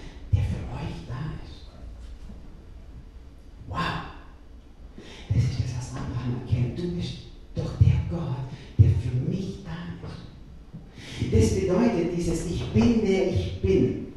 Das 11.39 11.51
bedeutet 11.51 12.17
dieses 12.17 12.47
Ich 12.47 12.65
bin, 12.75 13.07
der 13.07 13.29
ich 13.29 13.61
bin. 13.63 14.09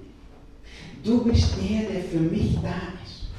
Du 1.03 1.23
bist 1.23 1.53
der, 1.57 1.81
der 1.81 2.03
für 2.03 2.19
mich 2.19 2.55
da 2.63 2.97
ist. 3.03 3.29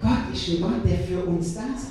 Gott 0.00 0.32
ist 0.32 0.48
ein 0.50 0.60
Gott, 0.60 0.84
der 0.88 0.98
für 0.98 1.24
uns 1.24 1.54
da 1.54 1.62
ist. 1.76 1.90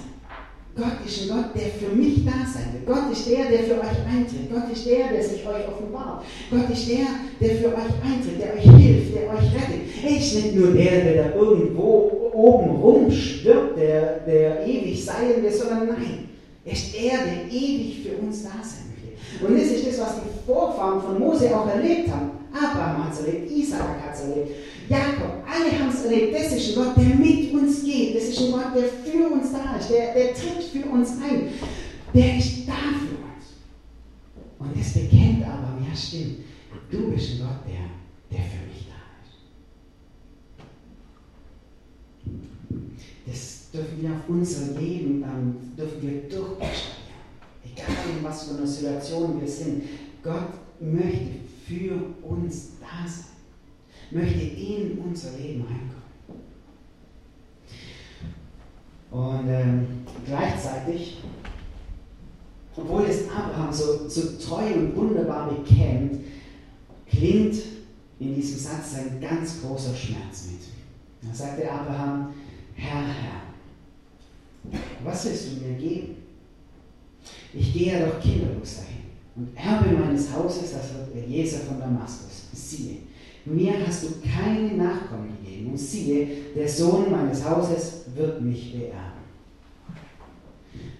Gott 0.75 1.05
ist 1.05 1.21
ein 1.23 1.35
Gott, 1.35 1.53
der 1.53 1.67
für 1.71 1.93
mich 1.93 2.23
da 2.23 2.31
sein 2.47 2.73
will. 2.73 2.81
Gott 2.85 3.11
ist 3.11 3.27
der, 3.27 3.49
der 3.49 3.63
für 3.63 3.81
euch 3.81 3.99
eintritt. 4.07 4.49
Gott 4.49 4.71
ist 4.71 4.85
der, 4.85 5.09
der 5.09 5.23
sich 5.23 5.45
euch 5.45 5.67
offenbart. 5.67 6.23
Gott 6.49 6.69
ist 6.69 6.89
der, 6.89 7.07
der 7.41 7.55
für 7.57 7.67
euch 7.67 7.93
eintritt, 8.01 8.39
der 8.39 8.53
euch 8.53 8.81
hilft, 8.81 9.15
der 9.15 9.29
euch 9.29 9.53
rettet. 9.53 9.81
Er 10.01 10.17
ist 10.17 10.33
nicht 10.33 10.55
nur 10.55 10.71
der, 10.71 11.03
der 11.03 11.23
da 11.23 11.35
irgendwo 11.35 12.31
oben 12.33 12.69
rumschwirrt, 12.77 13.77
der, 13.77 14.19
der 14.19 14.65
ewig 14.65 15.03
sein 15.03 15.43
will, 15.43 15.51
sondern 15.51 15.87
nein, 15.87 16.29
er 16.63 16.71
ist 16.71 16.93
der, 16.95 17.17
der 17.25 17.51
ewig 17.51 17.99
für 18.03 18.25
uns 18.25 18.43
da 18.43 18.63
sein. 18.63 18.88
Und 19.41 19.55
das 19.55 19.67
ist 19.67 19.87
das, 19.87 19.99
was 19.99 20.15
die 20.15 20.45
Vorfahren 20.45 21.01
von 21.01 21.19
Mose 21.19 21.55
auch 21.55 21.67
erlebt 21.67 22.09
haben. 22.09 22.31
Abraham 22.53 23.05
hat 23.05 23.13
es 23.13 23.19
erlebt, 23.25 23.51
Isaac 23.51 24.01
hat 24.03 24.13
es 24.13 24.21
erlebt, 24.21 24.51
Jakob, 24.89 25.43
alle 25.45 25.79
haben 25.79 25.89
es 25.93 26.03
erlebt. 26.03 26.35
Das 26.35 26.51
ist 26.51 26.69
ein 26.69 26.83
Gott, 26.83 26.97
der 26.97 27.15
mit 27.15 27.53
uns 27.53 27.83
geht. 27.83 28.15
Das 28.15 28.23
ist 28.23 28.39
ein 28.39 28.51
Gott, 28.51 28.75
der 28.75 28.83
für 28.83 29.29
uns 29.29 29.51
da 29.51 29.77
ist. 29.77 29.89
Der, 29.91 30.13
der 30.13 30.33
tritt 30.33 30.63
für 30.63 30.89
uns 30.89 31.11
ein. 31.11 31.49
Der 32.13 32.37
ist 32.37 32.67
da 32.67 32.73
für 32.73 33.15
uns. 33.21 33.45
Und 34.57 34.77
das 34.77 34.93
bekennt 34.93 35.43
aber, 35.45 35.77
ja 35.87 35.95
stimmt, 35.95 36.39
du 36.89 37.11
bist 37.11 37.33
ein 37.33 37.39
Gott, 37.39 37.61
der, 37.67 37.85
der 38.31 38.45
für 38.45 38.65
mich 38.67 38.87
da 38.89 38.99
ist. 43.21 43.27
Das 43.27 43.71
dürfen 43.71 44.01
wir 44.01 44.09
auf 44.09 44.27
unser 44.27 44.79
Leben, 44.79 45.23
ähm, 45.23 45.55
dürfen 45.77 46.01
wir 46.01 46.21
durchsteuern. 46.21 46.98
In 48.19 48.25
was 48.25 48.43
für 48.43 48.57
einer 48.57 48.67
Situation 48.67 49.39
wir 49.39 49.47
sind. 49.47 49.83
Gott 50.23 50.49
möchte 50.79 51.39
für 51.65 51.95
uns 52.23 52.71
da 52.81 53.07
sein 53.07 53.29
möchte 54.11 54.41
in 54.41 54.97
unser 54.99 55.37
Leben 55.37 55.63
reinkommen. 55.63 55.99
Und 59.11 59.49
ähm, 59.49 59.87
gleichzeitig, 60.25 61.17
obwohl 62.75 63.03
es 63.03 63.29
Abraham 63.29 63.73
so, 63.73 64.07
so 64.07 64.37
treu 64.37 64.73
und 64.73 64.95
wunderbar 64.95 65.49
bekennt, 65.49 66.21
klingt 67.09 67.55
in 68.19 68.35
diesem 68.35 68.59
Satz 68.59 68.95
ein 68.95 69.19
ganz 69.19 69.61
großer 69.61 69.95
Schmerz 69.95 70.47
mit. 70.51 70.61
Da 71.21 71.35
sagte 71.35 71.69
Abraham, 71.69 72.33
Herr, 72.75 73.01
Herr, 73.01 73.41
was 75.03 75.25
willst 75.25 75.47
du 75.47 75.65
mir 75.65 75.77
geben? 75.77 76.15
Ich 77.53 77.73
gehe 77.73 77.99
ja 77.99 78.05
doch 78.05 78.19
kinderlos 78.19 78.77
dahin. 78.77 78.99
Und 79.35 79.55
Erbe 79.55 79.97
meines 79.97 80.33
Hauses, 80.33 80.73
das 80.73 80.93
wird 80.93 81.25
Eliezer 81.25 81.59
von 81.59 81.79
Damaskus. 81.79 82.47
Siehe, 82.53 82.97
mir 83.45 83.73
hast 83.85 84.03
du 84.03 84.07
keine 84.21 84.73
Nachkommen 84.73 85.37
gegeben. 85.41 85.71
Und 85.71 85.77
siehe, 85.77 86.27
der 86.55 86.67
Sohn 86.67 87.09
meines 87.09 87.47
Hauses 87.47 88.05
wird 88.15 88.41
mich 88.41 88.73
beerben. 88.73 89.19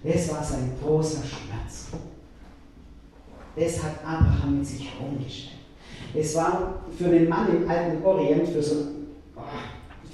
Das 0.02 0.30
war 0.30 0.42
sein 0.42 0.72
großer 0.82 1.22
Schmerz. 1.22 1.88
Das 3.56 3.82
hat 3.82 4.04
Abraham 4.04 4.58
mit 4.58 4.66
sich 4.66 4.88
rumgestellt. 5.00 5.56
Es 6.14 6.34
war 6.34 6.82
für 6.96 7.10
den 7.10 7.28
Mann 7.28 7.48
im 7.54 7.68
alten 7.68 8.02
Orient, 8.02 8.48
für 8.48 8.62
so, 8.62 8.76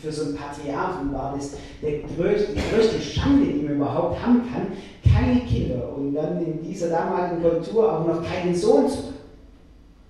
für 0.03 0.13
so 0.13 0.25
einen 0.25 0.37
Patriarchen 0.37 1.13
war 1.13 1.35
das 1.37 1.53
der 1.81 2.01
größte, 2.01 2.53
die 2.55 2.75
größte 2.75 3.01
Schande, 3.01 3.47
die 3.47 3.63
man 3.63 3.77
überhaupt 3.77 4.21
haben 4.21 4.43
kann, 4.53 4.67
keine 5.17 5.41
Kinder 5.41 5.97
und 5.97 6.15
dann 6.15 6.45
in 6.45 6.63
dieser 6.63 6.91
damaligen 6.91 7.43
Kultur 7.43 7.93
auch 7.93 8.07
noch 8.07 8.23
keinen 8.23 8.55
Sohn 8.55 8.89
zu 8.89 8.97
haben. 8.97 9.15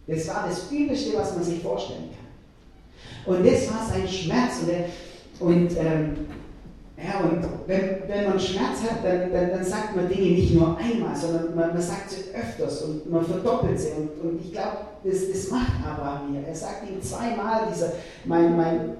Das 0.06 0.28
war 0.28 0.46
das 0.48 0.70
Übelste, 0.70 1.16
was 1.18 1.34
man 1.34 1.44
sich 1.44 1.60
vorstellen 1.62 2.10
kann. 2.10 3.34
Und 3.34 3.44
das 3.44 3.68
war 3.70 3.84
sein 3.86 4.06
Schmerz. 4.06 4.60
Und, 5.40 5.48
und, 5.48 5.70
ähm, 5.78 6.16
ja, 6.96 7.20
und 7.20 7.44
wenn, 7.66 8.08
wenn 8.08 8.28
man 8.28 8.38
Schmerz 8.38 8.82
hat, 8.88 9.04
dann, 9.04 9.32
dann, 9.32 9.50
dann, 9.50 9.64
sagt 9.64 9.96
man 9.96 10.08
Dinge 10.08 10.30
nicht 10.30 10.54
nur 10.54 10.78
einmal, 10.78 11.14
sondern 11.14 11.54
man, 11.54 11.70
man 11.70 11.82
sagt 11.82 12.10
sie 12.10 12.34
öfters 12.34 12.82
und 12.82 13.10
man 13.10 13.24
verdoppelt 13.24 13.78
sie. 13.78 13.88
Und, 13.96 14.10
und 14.22 14.40
ich 14.40 14.52
glaube, 14.52 14.78
das, 15.04 15.28
das 15.30 15.50
macht 15.50 15.72
Abraham 15.84 16.32
hier. 16.32 16.46
Er 16.46 16.54
sagt 16.54 16.88
ihm 16.88 17.02
zweimal, 17.02 17.66
dieser, 17.70 17.92
mein, 18.24 18.56
mein, 18.56 18.90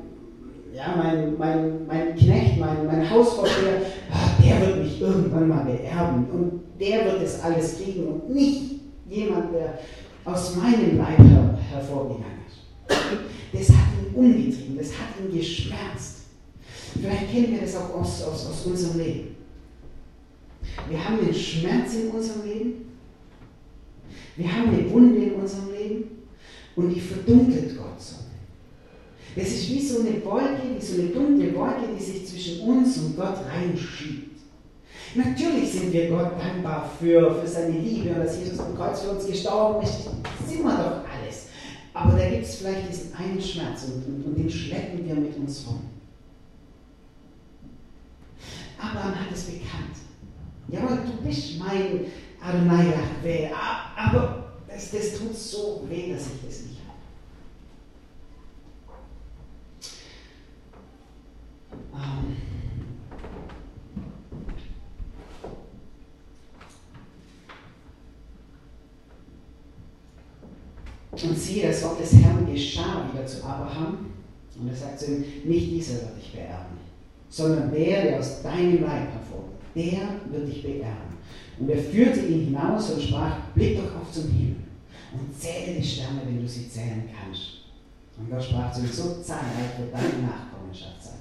ja, 0.75 0.95
mein, 0.97 1.38
mein, 1.38 1.87
mein 1.87 2.16
Knecht, 2.16 2.59
mein, 2.59 2.85
mein 2.87 3.09
Hausvorsteher, 3.09 3.81
der 4.46 4.61
wird 4.61 4.85
mich 4.85 5.00
irgendwann 5.00 5.48
mal 5.48 5.64
beerben 5.64 6.26
und 6.30 6.61
der 6.80 7.04
wird 7.04 7.22
das 7.22 7.40
alles 7.40 7.78
kriegen 7.78 8.06
und 8.06 8.30
nicht 8.30 8.80
jemand, 9.09 9.52
der 9.54 9.78
aus 10.24 10.56
meinem 10.56 10.98
Leib 10.98 11.18
her 11.18 11.59
hervorgegangen 11.70 12.38
ist. 12.46 12.98
Das 13.52 13.76
hat 13.76 13.87
ihn 14.00 14.14
umgetrieben, 14.14 14.76
das 14.76 14.88
hat 14.88 15.09
ihn 15.20 15.37
geschmerzt. 15.37 16.16
Vielleicht 17.00 17.30
kennen 17.30 17.52
wir 17.52 17.61
das 17.61 17.76
auch 17.76 17.94
aus, 17.94 18.22
aus, 18.22 18.46
aus 18.46 18.66
unserem 18.66 18.98
Leben. 18.98 19.37
Wir 20.88 21.04
haben 21.04 21.18
den 21.24 21.35
Schmerz 21.35 21.94
in 21.94 22.11
unserem 22.11 22.46
Leben, 22.46 22.72
wir 24.37 24.52
haben 24.52 24.68
eine 24.68 24.90
Wunde 24.90 25.18
in 25.18 25.32
unserem 25.35 25.72
Leben 25.72 26.04
und 26.76 26.90
die 26.90 27.00
verdunkelt 27.00 27.76
Gott 27.76 28.00
so. 28.00 28.16
Das 29.35 29.48
ist 29.48 29.68
wie 29.70 29.80
so 29.80 30.00
eine 30.00 30.24
Wolke, 30.24 30.62
wie 30.74 30.85
so 30.85 31.00
eine 31.00 31.11
dunkle 31.11 31.54
Wolke, 31.54 31.88
die 31.98 32.02
sich 32.02 32.26
zwischen 32.26 32.61
uns 32.61 32.96
und 32.98 33.16
Gott 33.16 33.38
reinschiebt. 33.50 34.26
Natürlich 35.14 35.73
sind 35.73 35.92
wir 35.92 36.11
Gott 36.11 36.33
dankbar 36.38 36.90
für, 36.99 37.35
für 37.37 37.47
seine 37.47 37.79
Liebe 37.79 38.11
und 38.11 38.19
dass 38.19 38.38
Jesus 38.38 38.59
am 38.59 38.77
Kreuz 38.77 39.01
für 39.01 39.11
uns 39.11 39.27
gestorben 39.27 39.83
ist. 39.83 40.07
Das 40.07 40.51
sind 40.51 40.62
wir 40.62 40.77
doch 40.77 41.11
alles. 41.11 41.47
Aber 41.95 42.19
da 42.19 42.29
gibt 42.29 42.45
es 42.45 42.57
vielleicht 42.57 42.90
diesen 42.90 43.14
einen 43.14 43.40
Schmerz 43.40 43.85
und, 43.85 44.07
und, 44.07 44.25
und 44.27 44.38
den 44.38 44.51
schleppen 44.51 45.07
wir 45.07 45.14
mit 45.14 45.37
uns 45.37 45.66
rum. 45.66 45.81
Abraham 48.79 49.14
hat 49.14 49.33
es 49.33 49.45
bekannt. 49.45 49.97
Jawohl, 50.69 50.99
du 51.07 51.27
bist 51.27 51.59
mein 51.59 52.07
Adonai 52.42 52.87
Yahweh, 52.87 53.51
aber 53.97 54.53
das, 54.69 54.90
das 54.90 55.19
tut 55.19 55.35
so 55.35 55.87
weh, 55.88 56.12
dass 56.12 56.27
ich 56.27 56.47
das 56.47 56.61
nicht 56.62 56.86
Und 71.24 71.38
siehe, 71.38 71.68
das 71.68 71.83
Wort 71.83 72.00
des 72.00 72.12
Herrn 72.12 72.46
geschah 72.52 73.09
wieder 73.11 73.26
zu 73.26 73.42
Abraham. 73.42 74.07
Und 74.61 74.68
er 74.68 74.74
sagt 74.74 75.00
zu 75.00 75.07
ihm, 75.07 75.24
nicht 75.44 75.70
dieser 75.70 75.94
wird 75.94 76.16
dich 76.18 76.33
beerben, 76.33 76.76
sondern 77.29 77.72
der, 77.72 78.02
der 78.02 78.18
aus 78.18 78.42
deinem 78.42 78.83
Leib 78.83 79.09
hervorgeht, 79.12 79.61
der 79.74 80.09
wird 80.31 80.48
dich 80.48 80.62
beerben. 80.62 81.16
Und 81.59 81.70
er 81.70 81.79
führte 81.79 82.20
ihn 82.20 82.46
hinaus 82.46 82.90
und 82.90 83.02
sprach, 83.02 83.37
blick 83.55 83.79
doch 83.79 84.00
auf 84.00 84.12
zum 84.12 84.31
Himmel 84.31 84.57
und 85.12 85.38
zähle 85.38 85.79
die 85.79 85.87
Sterne, 85.87 86.20
wenn 86.26 86.40
du 86.40 86.48
sie 86.48 86.68
zählen 86.68 87.09
kannst. 87.18 87.64
Und 88.18 88.31
Gott 88.31 88.42
sprach 88.42 88.72
zu 88.72 88.81
ihm, 88.81 88.92
so 88.92 89.22
zahlreich 89.22 89.79
wird 89.79 89.92
deine 89.92 90.26
Nachkommenschaft 90.26 91.02
sein. 91.02 91.12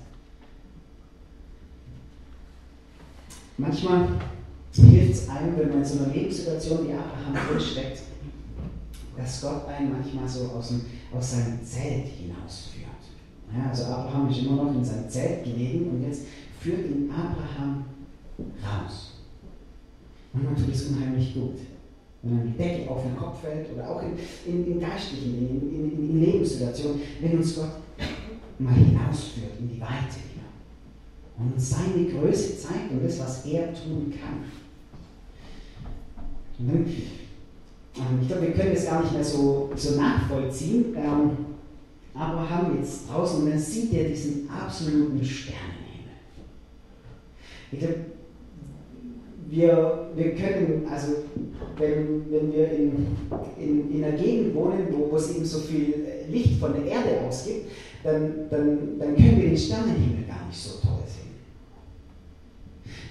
Manchmal 3.57 4.07
hilft 4.73 5.13
es 5.13 5.29
einem, 5.29 5.57
wenn 5.57 5.69
man 5.69 5.77
in 5.79 5.85
so 5.85 6.03
einer 6.03 6.13
Lebenssituation 6.13 6.87
wie 6.87 6.93
Abraham 6.93 7.47
drinsteckt, 7.49 8.01
dass 9.17 9.41
Gott 9.41 9.67
einen 9.67 9.91
manchmal 9.91 10.27
so 10.27 10.47
aus, 10.49 10.69
dem, 10.69 10.81
aus 11.13 11.31
seinem 11.31 11.63
Zelt 11.63 12.07
hinausführt. 12.07 12.85
Ja, 13.55 13.69
also 13.69 13.85
Abraham 13.85 14.29
ist 14.29 14.39
immer 14.39 14.63
noch 14.63 14.75
in 14.75 14.83
seinem 14.83 15.09
Zelt 15.09 15.43
gelegen 15.43 15.89
und 15.89 16.03
jetzt 16.03 16.23
führt 16.59 16.85
ihn 16.85 17.09
Abraham 17.11 17.85
raus. 18.63 19.11
Und 20.33 20.43
man 20.43 20.55
tut 20.55 20.73
es 20.73 20.87
unheimlich 20.87 21.33
gut. 21.33 21.57
Wenn 22.21 22.37
dann 22.37 22.47
die 22.47 22.57
Decke 22.57 22.89
auf 22.89 23.03
den 23.03 23.15
Kopf 23.15 23.41
fällt 23.41 23.71
oder 23.73 23.89
auch 23.89 24.01
in, 24.01 24.17
in, 24.51 24.73
in 24.73 24.79
geistlichen, 24.79 25.37
in, 25.37 25.75
in, 25.75 26.09
in 26.09 26.21
Lebenssituationen, 26.21 27.01
wenn 27.21 27.37
uns 27.37 27.55
Gott 27.55 27.71
mal 28.57 28.73
hinausführt 28.73 29.59
in 29.59 29.69
die 29.69 29.79
Weite 29.79 30.17
wieder 30.33 30.45
und 31.37 31.53
uns 31.53 31.69
seine 31.69 32.05
Größe 32.05 32.57
zeigt 32.57 32.91
und 32.91 33.03
das, 33.03 33.19
was 33.19 33.45
er 33.45 33.73
tun 33.73 34.11
kann. 34.11 34.43
Und 36.57 36.67
dann 36.67 36.85
ich 38.21 38.27
glaube, 38.27 38.47
wir 38.47 38.53
können 38.53 38.73
das 38.73 38.85
gar 38.85 39.01
nicht 39.01 39.13
mehr 39.13 39.23
so, 39.23 39.69
so 39.75 39.99
nachvollziehen. 39.99 40.95
Ähm, 40.97 41.31
Abraham 42.13 42.77
jetzt 42.77 43.09
draußen 43.09 43.43
und 43.43 43.49
dann 43.49 43.59
sieht 43.59 43.93
er 43.93 44.05
diesen 44.05 44.49
absoluten 44.49 45.23
Sternenhimmel. 45.23 46.15
Ich 47.71 47.79
glaube, 47.79 47.95
wir, 49.49 50.09
wir 50.15 50.35
können, 50.35 50.87
also 50.89 51.13
wenn, 51.77 52.31
wenn 52.31 52.53
wir 52.53 52.71
in, 52.71 53.07
in, 53.59 53.91
in 53.91 54.03
einer 54.03 54.17
Gegend 54.17 54.55
wohnen, 54.55 54.87
wo, 54.91 55.11
wo 55.11 55.17
es 55.17 55.35
eben 55.35 55.45
so 55.45 55.59
viel 55.59 55.93
Licht 56.29 56.59
von 56.59 56.73
der 56.73 56.85
Erde 56.85 57.21
aus 57.27 57.45
gibt, 57.45 57.67
dann, 58.03 58.49
dann, 58.49 58.99
dann 58.99 59.15
können 59.15 59.41
wir 59.41 59.49
den 59.49 59.57
Sternenhimmel 59.57 60.25
gar 60.27 60.47
nicht 60.47 60.59
so 60.59 60.79
toll 60.79 61.03
sehen. 61.05 61.35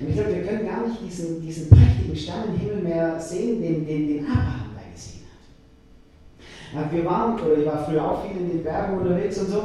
Und 0.00 0.08
ich 0.08 0.14
glaube, 0.14 0.34
wir 0.34 0.42
können 0.42 0.66
gar 0.66 0.86
nicht 0.86 1.00
diesen, 1.06 1.40
diesen 1.42 1.68
prächtigen 1.68 2.16
Sternenhimmel 2.16 2.82
mehr 2.82 3.20
sehen, 3.20 3.60
den, 3.60 3.86
den, 3.86 4.08
den 4.08 4.26
Abraham. 4.26 4.63
Wir 6.90 7.04
waren, 7.04 7.40
oder 7.40 7.58
ich 7.58 7.66
war 7.66 7.84
früher 7.84 8.10
auch 8.10 8.24
viel 8.24 8.36
in 8.36 8.48
den 8.48 8.64
Bergen 8.64 8.98
unterwegs 8.98 9.38
und 9.38 9.48
so. 9.48 9.62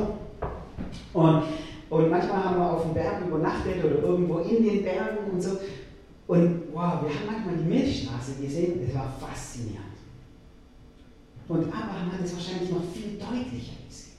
Und, 1.14 1.44
und 1.90 2.10
manchmal 2.10 2.44
haben 2.44 2.58
wir 2.58 2.72
auf 2.72 2.84
dem 2.84 2.94
Berg 2.94 3.26
übernachtet 3.26 3.84
oder 3.84 4.08
irgendwo 4.08 4.40
in 4.40 4.64
den 4.64 4.84
Bergen 4.84 5.32
und 5.32 5.42
so. 5.42 5.58
Und 6.28 6.62
wow, 6.72 7.02
wir 7.02 7.10
haben 7.10 7.26
manchmal 7.26 7.56
die 7.56 7.70
Milchstraße 7.70 8.36
gesehen, 8.40 8.80
das 8.86 8.94
war 8.94 9.12
faszinierend. 9.20 9.90
Und 11.48 11.66
Abraham 11.66 12.12
hat 12.12 12.24
es 12.24 12.36
wahrscheinlich 12.36 12.70
noch 12.70 12.84
viel 12.94 13.18
deutlicher 13.18 13.74
gesehen. 13.88 14.14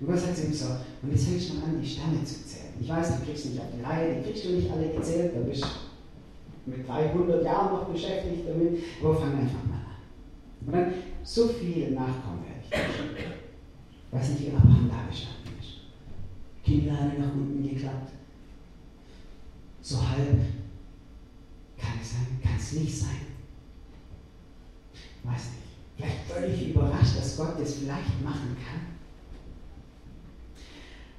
Und 0.00 0.08
Gott 0.08 0.18
sagt 0.18 0.36
zu 0.36 0.46
ihm 0.46 0.52
so, 0.52 0.66
und 1.02 1.12
jetzt 1.12 1.28
fängst 1.28 1.50
du 1.50 1.54
an, 1.62 1.80
die 1.80 1.88
Sterne 1.88 2.24
zu 2.24 2.44
zählen. 2.44 2.74
Ich 2.80 2.88
weiß, 2.88 3.18
du 3.18 3.24
kriegst 3.24 3.46
nicht 3.46 3.60
auf 3.60 3.68
die 3.72 3.84
Reihe, 3.84 4.16
die 4.16 4.24
kriegst 4.24 4.44
du 4.44 4.48
nicht 4.50 4.68
alle 4.72 4.88
gezählt, 4.88 5.32
da 5.36 5.40
bist 5.48 5.62
du 5.62 6.70
mit 6.70 6.88
300 6.88 7.44
Jahren 7.44 7.72
noch 7.72 7.84
beschäftigt 7.84 8.48
damit, 8.48 8.82
aber 9.00 9.14
fang 9.14 9.38
einfach 9.38 9.62
mal 9.70 9.76
an. 9.76 9.83
Und 10.66 10.72
dann, 10.72 10.92
so 11.22 11.48
viele 11.48 11.90
Nachkommen 11.90 12.44
werde 12.44 12.60
ich 12.62 12.70
dir 12.70 13.34
Weiß 14.10 14.28
nicht, 14.30 14.42
wie 14.42 14.56
Abraham 14.56 14.88
da 14.88 15.10
gestanden 15.10 15.58
ist. 15.60 15.80
Kinnlade 16.64 17.18
nach 17.18 17.32
unten 17.34 17.68
geklappt. 17.68 18.12
So 19.82 19.96
halb. 20.08 20.40
Kann 21.76 21.98
es 22.00 22.12
sein? 22.12 22.38
Kann 22.42 22.56
es 22.56 22.72
nicht 22.72 22.96
sein? 22.96 23.26
Weiß 25.24 25.50
nicht. 25.50 25.64
Vielleicht 25.96 26.20
völlig 26.28 26.70
überrascht, 26.70 27.18
dass 27.18 27.36
Gott 27.36 27.60
das 27.60 27.74
vielleicht 27.74 28.22
machen 28.22 28.56
kann. 28.56 28.94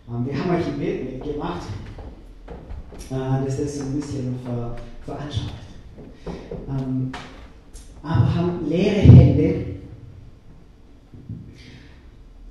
Ähm, 0.08 0.25
wir 0.25 0.39
haben 0.39 0.55
euch 0.55 0.67
ein 0.67 0.79
Bild 0.79 1.12
mitgebracht, 1.12 1.67
äh, 3.10 3.45
das 3.45 3.58
das 3.60 3.79
ein 3.81 3.95
bisschen 3.95 4.39
ver, 4.43 4.77
veranschaulicht. 5.03 5.65
Ähm, 8.05 8.11
Abraham 8.11 8.69
leere 8.69 9.01
Hände, 9.01 9.65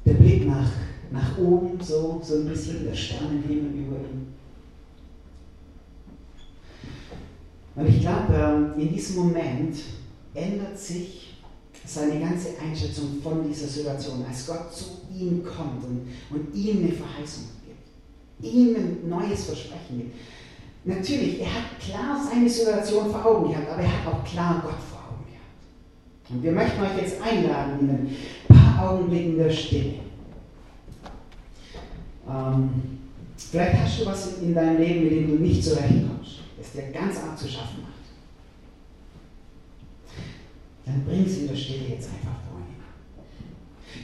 der 0.04 0.14
Blick 0.14 0.46
nach, 0.46 0.70
nach 1.10 1.38
oben, 1.38 1.80
so, 1.80 2.20
so 2.22 2.36
ein 2.36 2.48
bisschen 2.48 2.84
der 2.84 2.94
Sternenhimmel 2.94 3.72
über 3.72 3.96
ihm. 3.96 4.26
Und 7.76 7.88
ich 7.88 8.00
glaube, 8.00 8.34
ähm, 8.34 8.80
in 8.80 8.92
diesem 8.92 9.16
Moment 9.16 9.76
ändert 10.34 10.78
sich 10.78 11.34
seine 11.84 12.20
ganze 12.20 12.50
Einschätzung 12.60 13.20
von 13.22 13.46
dieser 13.46 13.66
Situation, 13.66 14.24
als 14.26 14.46
Gott 14.46 14.72
zu 14.72 14.84
ihm 15.14 15.44
kommt 15.44 15.84
und, 15.84 16.08
und 16.30 16.54
ihm 16.54 16.78
eine 16.78 16.92
Verheißung 16.92 17.44
gibt, 17.66 18.54
ihm 18.54 18.76
ein 18.76 19.08
neues 19.08 19.44
Versprechen 19.44 19.98
gibt. 19.98 20.14
Natürlich, 20.84 21.40
er 21.40 21.46
hat 21.46 21.80
klar 21.80 22.20
seine 22.22 22.48
Situation 22.48 23.10
vor 23.10 23.24
Augen 23.24 23.50
gehabt, 23.50 23.70
aber 23.70 23.82
er 23.82 23.88
hat 23.88 24.14
auch 24.14 24.24
klar 24.24 24.60
Gott 24.62 24.80
vor. 24.88 24.93
Und 26.30 26.42
wir 26.42 26.52
möchten 26.52 26.80
euch 26.80 26.96
jetzt 26.98 27.20
einladen 27.22 27.80
in 27.80 27.90
ein 27.90 28.16
paar 28.48 28.90
Augenblicken 28.90 29.36
der 29.36 29.50
Stille. 29.50 29.94
Ähm, 32.28 32.70
vielleicht 33.36 33.78
hast 33.78 34.00
du 34.00 34.06
was 34.06 34.38
in 34.38 34.54
deinem 34.54 34.78
Leben, 34.78 35.04
mit 35.04 35.12
dem 35.12 35.28
du 35.28 35.42
nicht 35.42 35.62
zurechtkommst, 35.62 36.40
das 36.58 36.72
dir 36.72 36.90
ganz 36.92 37.18
arg 37.18 37.38
zu 37.38 37.46
schaffen 37.46 37.82
macht 37.82 37.94
dann 40.86 41.04
bring 41.04 41.24
es 41.24 41.38
in 41.38 41.48
der 41.48 41.56
Stille 41.56 41.88
jetzt 41.88 42.08
einfach 42.08 42.38
vorhin. 42.48 42.74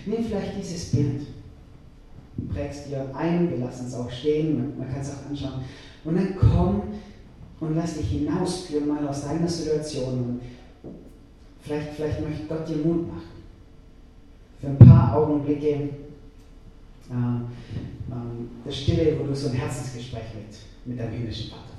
Nimm 0.06 0.24
vielleicht 0.24 0.58
dieses 0.58 0.90
Bild, 0.90 1.26
prägst 2.52 2.88
dir 2.88 3.14
ein, 3.14 3.50
wir 3.50 3.58
lassen 3.58 3.86
es 3.86 3.94
auch 3.94 4.10
stehen, 4.10 4.56
man, 4.56 4.78
man 4.78 4.90
kann 4.90 5.00
es 5.00 5.10
auch 5.10 5.28
anschauen. 5.28 5.64
Und 6.04 6.16
dann 6.16 6.36
komm 6.36 6.82
und 7.60 7.76
lass 7.76 7.98
dich 7.98 8.08
hinausführen 8.08 8.88
mal 8.88 9.06
aus 9.06 9.24
deiner 9.24 9.48
Situation. 9.48 10.40
Vielleicht, 11.62 11.94
vielleicht 11.94 12.20
möchte 12.20 12.46
Gott 12.46 12.68
dir 12.68 12.76
Mut 12.76 13.08
machen. 13.08 13.40
Für 14.60 14.66
ein 14.68 14.78
paar 14.78 15.16
Augenblicke 15.16 15.68
äh, 15.68 15.82
äh, 17.12 17.48
der 18.64 18.70
Stille, 18.70 19.18
wo 19.18 19.24
du 19.24 19.34
so 19.34 19.48
ein 19.48 19.54
Herzensgespräch 19.54 20.34
mit, 20.34 20.56
mit 20.86 20.98
deinem 20.98 21.12
himmlischen 21.12 21.50
Vater 21.50 21.69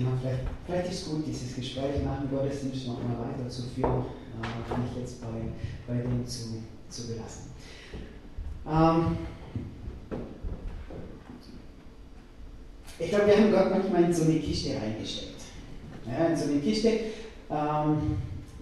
Genau, 0.00 0.12
vielleicht, 0.18 0.40
vielleicht 0.64 0.92
ist 0.92 1.02
es 1.02 1.10
gut, 1.10 1.26
dieses 1.26 1.54
Gespräch 1.54 2.02
nach 2.02 2.20
dem 2.20 2.30
Gottesdienst 2.30 2.86
noch 2.86 3.02
mal 3.02 3.28
weiterzuführen, 3.28 4.06
äh, 4.40 4.68
kann 4.68 4.82
ich 4.90 4.98
jetzt 4.98 5.20
bei, 5.20 5.28
bei 5.86 6.00
dem 6.00 6.26
zu, 6.26 6.62
zu 6.88 7.08
belassen. 7.08 7.50
Ähm, 8.66 9.18
ich 12.98 13.10
glaube, 13.10 13.26
wir 13.26 13.36
haben 13.36 13.52
Gott 13.52 13.70
manchmal 13.70 14.04
in 14.04 14.12
so 14.14 14.24
eine 14.24 14.38
Kiste 14.38 14.70
reingesteckt. 14.70 15.42
Ja, 16.06 16.28
in 16.28 16.36
so 16.36 16.44
eine 16.44 16.60
Kiste, 16.60 16.88
ähm, 17.50 18.16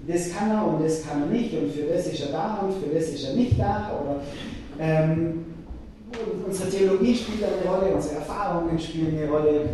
das 0.08 0.34
kann 0.34 0.50
er 0.50 0.66
und 0.66 0.82
das 0.82 1.06
kann 1.06 1.22
er 1.22 1.28
nicht 1.28 1.54
und 1.54 1.70
für 1.70 1.86
das 1.86 2.08
ist 2.08 2.20
er 2.20 2.32
da 2.32 2.54
und 2.56 2.82
für 2.82 2.92
das 2.92 3.10
ist 3.10 3.24
er 3.24 3.34
nicht 3.34 3.56
da. 3.60 3.92
Oder 3.92 4.22
ähm, 4.80 5.44
unsere 6.44 6.68
Theologie 6.68 7.14
spielt 7.14 7.44
eine 7.44 7.70
Rolle, 7.70 7.94
unsere 7.94 8.16
Erfahrungen 8.16 8.76
spielen 8.76 9.16
eine 9.16 9.30
Rolle. 9.30 9.68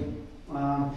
Ähm, 0.54 0.90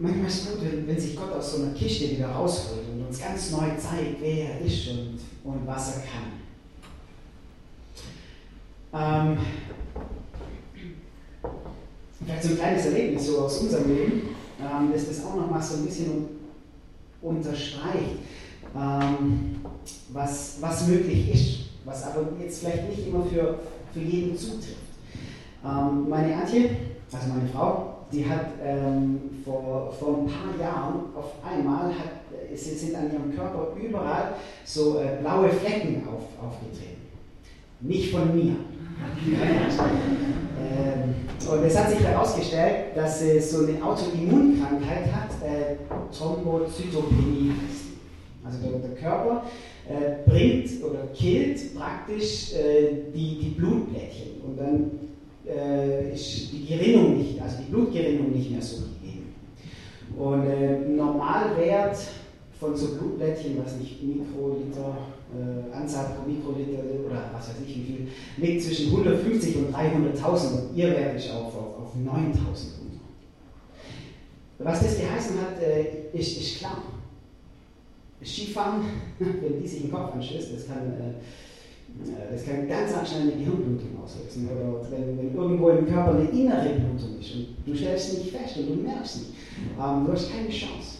manchmal 0.00 0.26
ist 0.26 0.42
es 0.42 0.50
gut, 0.50 0.62
wenn, 0.62 0.86
wenn, 0.86 0.98
sich 0.98 1.14
Gott 1.14 1.32
aus 1.32 1.52
so 1.52 1.62
einer 1.62 1.74
Kiste 1.74 2.10
wieder 2.10 2.28
rausholt 2.28 2.88
und 2.92 3.06
uns 3.06 3.20
ganz 3.20 3.50
neu 3.52 3.68
zeigt, 3.76 4.20
wer 4.20 4.50
er 4.50 4.60
ist 4.60 4.88
und, 4.88 5.18
und 5.44 5.66
was 5.66 5.96
er 5.96 6.02
kann. 6.02 6.30
Ähm, 8.92 9.38
vielleicht 12.24 12.42
so 12.42 12.48
ein 12.50 12.56
kleines 12.56 12.86
Erlebnis 12.86 13.26
so 13.26 13.40
aus 13.40 13.58
unserem 13.58 13.94
Leben, 13.94 14.22
ähm, 14.58 14.90
das 14.92 15.06
das 15.06 15.24
auch 15.24 15.36
noch 15.36 15.50
mal 15.50 15.62
so 15.62 15.76
ein 15.76 15.84
bisschen 15.84 16.28
unterstreicht, 17.22 18.18
ähm, 18.74 19.56
was, 20.08 20.56
was 20.60 20.88
möglich 20.88 21.34
ist, 21.34 21.70
was 21.84 22.04
aber 22.04 22.26
jetzt 22.40 22.60
vielleicht 22.60 22.88
nicht 22.88 23.06
immer 23.06 23.24
für, 23.26 23.60
für 23.92 24.00
jeden 24.00 24.36
zutrifft. 24.36 24.76
Ähm, 25.62 26.08
meine 26.08 26.36
Antje, 26.36 26.70
also 27.12 27.28
meine 27.28 27.48
Frau, 27.48 27.89
die 28.12 28.28
hat 28.28 28.46
ähm, 28.62 29.20
vor, 29.44 29.92
vor 29.98 30.18
ein 30.18 30.26
paar 30.26 30.58
Jahren 30.60 31.00
auf 31.14 31.32
einmal, 31.44 31.86
hat, 31.90 32.20
sie 32.54 32.74
sind 32.74 32.96
an 32.96 33.12
ihrem 33.12 33.34
Körper 33.34 33.68
überall 33.80 34.34
so 34.64 34.98
äh, 34.98 35.20
blaue 35.20 35.48
Flecken 35.50 36.06
auf, 36.08 36.22
aufgetreten. 36.44 37.00
Nicht 37.80 38.12
von 38.12 38.34
mir. 38.34 38.56
ähm, 40.60 41.14
und 41.50 41.64
es 41.64 41.78
hat 41.78 41.90
sich 41.90 42.00
herausgestellt, 42.00 42.94
dass 42.94 43.20
sie 43.20 43.40
so 43.40 43.66
eine 43.66 43.82
Autoimmunkrankheit 43.82 45.06
hat, 45.12 45.30
äh, 45.42 45.76
Thrombozytopenie 46.14 47.54
Also 48.44 48.58
der, 48.58 48.78
der 48.78 48.96
Körper 48.96 49.44
äh, 49.88 50.28
bringt 50.28 50.84
oder 50.84 51.06
killt 51.14 51.74
praktisch 51.74 52.52
äh, 52.52 53.10
die, 53.14 53.38
die 53.38 53.54
Blutblättchen 53.56 54.42
und 54.44 54.58
dann 54.58 54.90
äh, 55.50 56.14
ist 56.14 56.52
die 56.52 56.66
Gerinnung 56.66 57.18
nicht, 57.18 57.40
also 57.40 57.56
die 57.58 57.70
Blutgerinnung 57.70 58.32
nicht 58.32 58.50
mehr 58.50 58.62
so 58.62 58.82
gegeben. 58.82 59.34
Und 60.16 60.46
äh, 60.46 60.78
Normalwert 60.88 61.98
von 62.58 62.76
so 62.76 62.94
Blutblättchen, 62.96 63.58
was 63.64 63.76
nicht 63.76 64.02
Mikroliter, 64.02 64.98
äh, 65.32 65.74
Anzahl 65.74 66.14
pro 66.14 66.30
Mikroliter 66.30 66.82
oder 67.06 67.30
was 67.32 67.48
weiß 67.48 67.56
ich 67.66 67.76
wie 67.76 67.82
viel, 67.82 68.08
liegt 68.36 68.62
zwischen 68.62 68.90
150 68.90 69.56
und 69.56 69.74
300.000 69.74 70.52
und 70.52 70.76
ihr 70.76 70.90
Wert 70.90 71.16
ist 71.16 71.30
auf, 71.30 71.54
auf, 71.54 71.78
auf 71.78 71.94
9.000 71.96 72.06
runter. 72.06 73.00
Was 74.58 74.82
das 74.82 74.98
geheißen 74.98 75.40
hat, 75.40 75.62
äh, 75.62 76.10
ist, 76.12 76.38
ist 76.38 76.58
klar. 76.58 76.82
Skifahren, 78.22 78.82
wenn 79.18 79.62
die 79.62 79.66
sich 79.66 79.82
den 79.82 79.90
Kopf 79.90 80.12
anstößt, 80.12 80.54
das 80.54 80.66
kann, 80.66 80.92
äh, 82.04 82.32
das 82.32 82.44
kann 82.44 82.68
ganz 82.68 82.90
schnell 83.08 83.22
eine 83.22 83.32
Gehirnblutung 83.32 84.02
auslösen. 84.02 84.48
Oder 84.48 84.80
wenn, 84.90 85.18
wenn, 85.18 85.34
irgendwo 85.34 85.68
im 85.70 85.86
Körper 85.86 86.14
eine 86.14 86.28
innere 86.28 86.74
Blutung 86.74 87.18
ist 87.20 87.34
und 87.34 87.46
du 87.66 87.74
stellst 87.74 88.18
nicht 88.18 88.30
fest 88.30 88.56
und 88.58 88.68
du 88.68 88.74
merkst 88.82 89.16
nicht, 89.18 89.30
ähm, 89.78 90.06
du 90.06 90.12
hast 90.12 90.30
keine 90.30 90.48
Chance. 90.48 90.98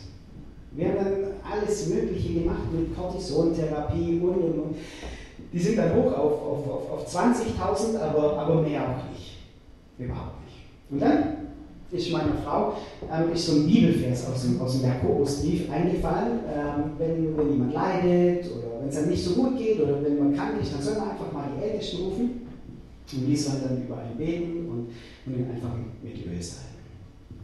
Wir 0.73 0.89
haben 0.89 0.97
dann 0.97 1.15
alles 1.43 1.89
Mögliche 1.89 2.41
gemacht 2.41 2.73
mit 2.73 2.97
Cortisontherapie 2.97 4.21
und 4.23 4.35
und 4.35 4.59
und. 4.59 4.77
Die 5.53 5.59
sind 5.59 5.79
dann 5.79 5.95
hoch 5.95 6.13
auf, 6.13 6.33
auf, 6.33 6.71
auf, 6.71 6.91
auf 6.93 7.09
20.000, 7.09 7.99
aber, 7.99 8.39
aber 8.39 8.63
mehr 8.63 8.83
auch 8.83 9.11
nicht. 9.11 9.39
Überhaupt 9.99 10.45
nicht. 10.45 10.57
Und 10.91 11.03
dann 11.03 11.41
ist 11.91 12.13
meiner 12.13 12.35
Frau 12.45 12.75
ähm, 13.13 13.33
ist 13.33 13.47
so 13.47 13.57
ein 13.57 13.67
Bibelvers 13.67 14.27
aus 14.29 14.43
dem, 14.43 14.61
aus 14.61 14.79
dem 14.79 14.89
Jakobusbrief 14.89 15.71
eingefallen. 15.71 16.39
Ähm, 16.49 16.93
wenn, 16.99 17.37
wenn 17.37 17.51
jemand 17.51 17.75
leidet 17.75 18.47
oder 18.47 18.70
wenn 18.81 18.89
es 18.89 18.97
einem 18.97 19.11
nicht 19.11 19.25
so 19.25 19.35
gut 19.35 19.59
geht 19.59 19.81
oder 19.81 20.03
wenn 20.03 20.19
man 20.19 20.35
krank 20.35 20.61
ist, 20.61 20.73
dann 20.73 20.83
soll 20.83 20.95
man 20.95 21.11
einfach 21.11 21.33
mal 21.33 21.49
die 21.57 21.63
Ältesten 21.63 22.05
rufen 22.05 22.47
und 23.13 23.27
die 23.27 23.37
sollen 23.37 23.63
dann 23.63 23.83
über 23.83 23.99
einen 23.99 24.17
beten 24.17 24.69
und, 24.69 24.89
und 25.27 25.39
ihn 25.39 25.51
einfach 25.51 25.71
mit 26.03 26.17
halten. 26.17 26.71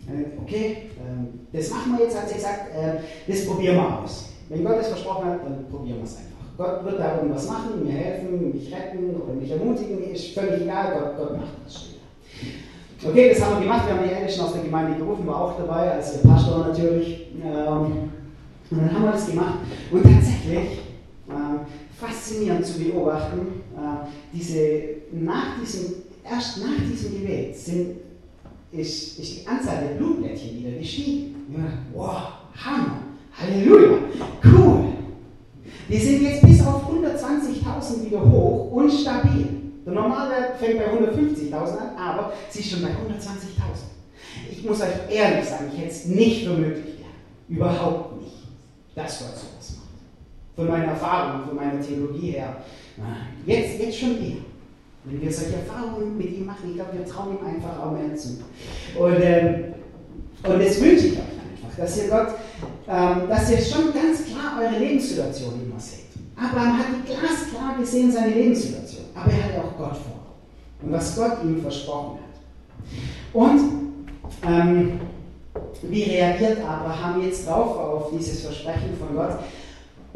Äh, 0.09 0.41
okay, 0.41 0.77
ähm, 1.01 1.41
das 1.53 1.71
machen 1.71 1.97
wir 1.97 2.05
jetzt, 2.05 2.19
hat 2.19 2.29
sie 2.29 2.37
gesagt, 2.37 2.71
äh, 2.75 3.01
das 3.27 3.47
probieren 3.47 3.77
wir 3.77 4.03
aus. 4.03 4.31
Wenn 4.49 4.65
Gott 4.65 4.77
es 4.81 4.89
versprochen 4.89 5.31
hat, 5.31 5.45
dann 5.45 5.67
probieren 5.69 5.99
wir 5.99 6.05
es 6.05 6.17
einfach. 6.17 6.37
Gott 6.57 6.85
wird 6.85 7.01
da 7.01 7.17
irgendwas 7.17 7.49
machen, 7.49 7.85
mir 7.85 7.93
helfen, 7.93 8.53
mich 8.53 8.73
retten 8.73 9.15
oder 9.17 9.35
mich 9.35 9.51
ermutigen, 9.51 10.03
ist 10.11 10.29
völlig 10.29 10.63
egal, 10.63 10.95
Gott, 10.95 11.17
Gott 11.19 11.37
macht 11.39 11.53
das 11.65 11.75
schon. 11.75 11.97
Okay, 13.11 13.29
das 13.29 13.43
haben 13.43 13.57
wir 13.57 13.63
gemacht, 13.63 13.87
wir 13.87 13.95
haben 13.95 14.09
die 14.09 14.15
Ältesten 14.15 14.41
aus 14.43 14.53
der 14.55 14.63
Gemeinde 14.63 14.97
gerufen, 14.97 15.27
war 15.27 15.43
auch 15.43 15.59
dabei, 15.59 15.93
als 15.93 16.13
der 16.13 16.29
Pastor 16.29 16.69
natürlich. 16.69 17.27
Ähm, 17.45 18.11
und 18.71 18.79
dann 18.79 18.93
haben 18.93 19.05
wir 19.05 19.13
das 19.13 19.29
gemacht. 19.29 19.59
Und 19.91 20.03
tatsächlich, 20.03 20.81
faszinierend 21.99 22.65
zu 22.65 22.79
beobachten, 22.79 23.63
äh, 23.77 24.07
diese, 24.33 24.59
nach 25.13 25.61
diesem, 25.61 25.95
erst 26.25 26.59
nach 26.59 26.79
diesem 26.91 27.13
Gebet 27.13 27.57
sind 27.57 27.97
ist, 28.73 29.19
ist 29.19 29.43
die 29.43 29.47
Anzahl 29.47 29.81
der 29.81 29.95
Blutblättchen 29.95 30.59
wieder 30.59 30.79
gestiegen. 30.79 31.35
wow, 31.95 32.33
Hammer, 32.55 32.99
Halleluja, 33.33 33.99
cool. 34.45 34.85
Die 35.89 35.99
sind 35.99 36.23
jetzt 36.23 36.43
bis 36.43 36.67
auf 36.67 36.83
120.000 36.91 38.07
wieder 38.07 38.21
hoch 38.21 38.73
und 38.73 38.91
stabil. 38.91 39.47
Der 39.85 39.93
Normalwert 39.93 40.59
fängt 40.59 40.79
bei 40.79 40.93
150.000 40.93 41.53
an, 41.53 41.97
aber 41.97 42.33
sie 42.51 42.61
ist 42.61 42.71
schon 42.71 42.83
bei 42.83 42.89
120.000. 42.89 42.93
Ich 44.51 44.65
muss 44.65 44.81
euch 44.81 44.89
ehrlich 45.09 45.49
sagen, 45.49 45.71
ich 45.73 45.79
hätte 45.79 45.91
es 45.91 46.07
nicht 46.07 46.45
für 46.45 46.55
möglich 46.55 46.97
gehalten. 46.97 47.07
Überhaupt 47.49 48.21
nicht, 48.21 48.35
dass 48.97 49.21
Gott 49.21 49.37
sowas 49.37 49.77
macht. 49.77 49.86
Von 50.57 50.69
meiner 50.69 50.87
Erfahrung, 50.87 51.47
von 51.47 51.57
meiner 51.57 51.81
Theologie 51.81 52.33
her. 52.33 52.57
Jetzt, 53.45 53.79
jetzt 53.79 53.99
schon 53.99 54.19
eher. 54.23 54.39
Wenn 55.05 55.21
wir 55.21 55.33
solche 55.33 55.57
Erfahrungen 55.57 56.17
mit 56.17 56.37
ihm 56.37 56.47
machen, 56.47 56.71
ich 56.71 56.75
glaube, 56.75 56.99
wir 56.99 57.07
trauen 57.07 57.37
ihm 57.39 57.47
einfach 57.47 57.79
auch 57.79 57.93
mehr 57.93 58.17
zu. 58.17 58.39
Und, 58.99 59.17
ähm, 59.21 59.75
und 60.43 60.63
das 60.63 60.81
wünsche 60.81 61.07
ich 61.07 61.13
euch 61.13 61.19
einfach, 61.21 61.77
dass 61.77 61.97
ihr 61.99 62.09
Gott, 62.09 62.29
ähm, 62.89 63.29
dass 63.29 63.51
ihr 63.51 63.59
schon 63.59 63.93
ganz 63.93 64.25
klar 64.25 64.61
eure 64.61 64.79
Lebenssituation 64.79 65.61
immer 65.65 65.79
seht. 65.79 66.07
Abraham 66.37 66.79
hat 66.79 67.07
glasklar 67.07 67.79
gesehen 67.79 68.11
seine 68.11 68.35
Lebenssituation, 68.35 69.07
aber 69.15 69.31
er 69.31 69.45
hatte 69.45 69.59
auch 69.59 69.79
Gott 69.79 69.97
vor 69.97 70.27
und 70.83 70.93
was 70.93 71.17
Gott 71.17 71.39
ihm 71.45 71.63
versprochen 71.63 72.19
hat. 72.19 73.33
Und 73.33 73.61
ähm, 74.47 75.01
wie 75.83 76.03
reagiert 76.03 76.59
Abraham 76.61 77.23
jetzt 77.23 77.47
drauf 77.47 77.79
auf 77.79 78.11
dieses 78.11 78.43
Versprechen 78.43 78.97
von 78.99 79.17
Gott? 79.17 79.39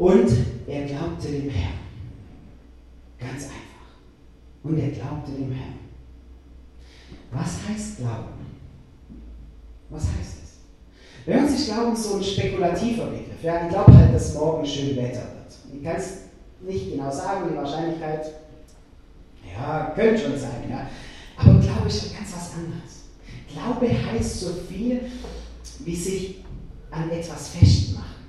Und 0.01 0.31
er 0.65 0.85
glaubte 0.85 1.27
dem 1.27 1.47
Herrn. 1.51 1.77
Ganz 3.19 3.43
einfach 3.43 3.61
und 4.63 4.79
er 4.79 4.89
glaubte 4.89 5.31
dem 5.31 5.51
Herrn. 5.51 5.75
Was 7.29 7.69
heißt 7.69 7.97
Glauben? 7.97 8.47
Was 9.91 10.05
heißt 10.05 10.37
es? 10.43 11.23
Bei 11.27 11.37
uns 11.37 11.51
ist 11.51 11.67
Glauben 11.67 11.95
so 11.95 12.15
ein 12.15 12.23
spekulativer 12.23 13.05
Begriff. 13.11 13.43
Ja, 13.43 13.67
ich 13.67 13.69
glaube 13.69 13.95
halt, 13.95 14.15
dass 14.15 14.33
morgen 14.33 14.65
schön 14.65 14.95
Wetter 14.95 15.21
wird. 15.21 15.53
Ich 15.71 15.83
kann 15.83 15.97
es 15.97 16.17
nicht 16.61 16.93
genau 16.93 17.11
sagen, 17.11 17.51
die 17.51 17.57
Wahrscheinlichkeit, 17.57 18.25
ja, 19.53 19.91
könnte 19.93 20.19
schon 20.19 20.39
sein, 20.39 20.67
ja. 20.67 20.89
Aber 21.37 21.59
Glaube 21.59 21.87
ist 21.87 22.01
halt 22.01 22.17
ganz 22.17 22.33
was 22.35 22.53
anderes. 22.55 23.03
Glaube 23.53 23.87
heißt 23.87 24.39
so 24.39 24.53
viel, 24.67 25.01
wie 25.85 25.95
sich 25.95 26.43
an 26.89 27.11
etwas 27.11 27.49
festmachen, 27.49 28.20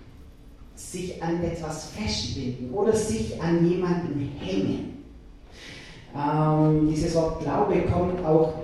sich 0.90 1.22
an 1.22 1.42
etwas 1.42 1.90
festbinden 1.90 2.72
oder 2.72 2.92
sich 2.92 3.40
an 3.40 3.68
jemanden 3.68 4.32
hängen. 4.40 5.04
Ähm, 6.14 6.88
dieses 6.90 7.14
Wort 7.14 7.40
Glaube 7.40 7.82
kommt 7.82 8.24
auch 8.24 8.54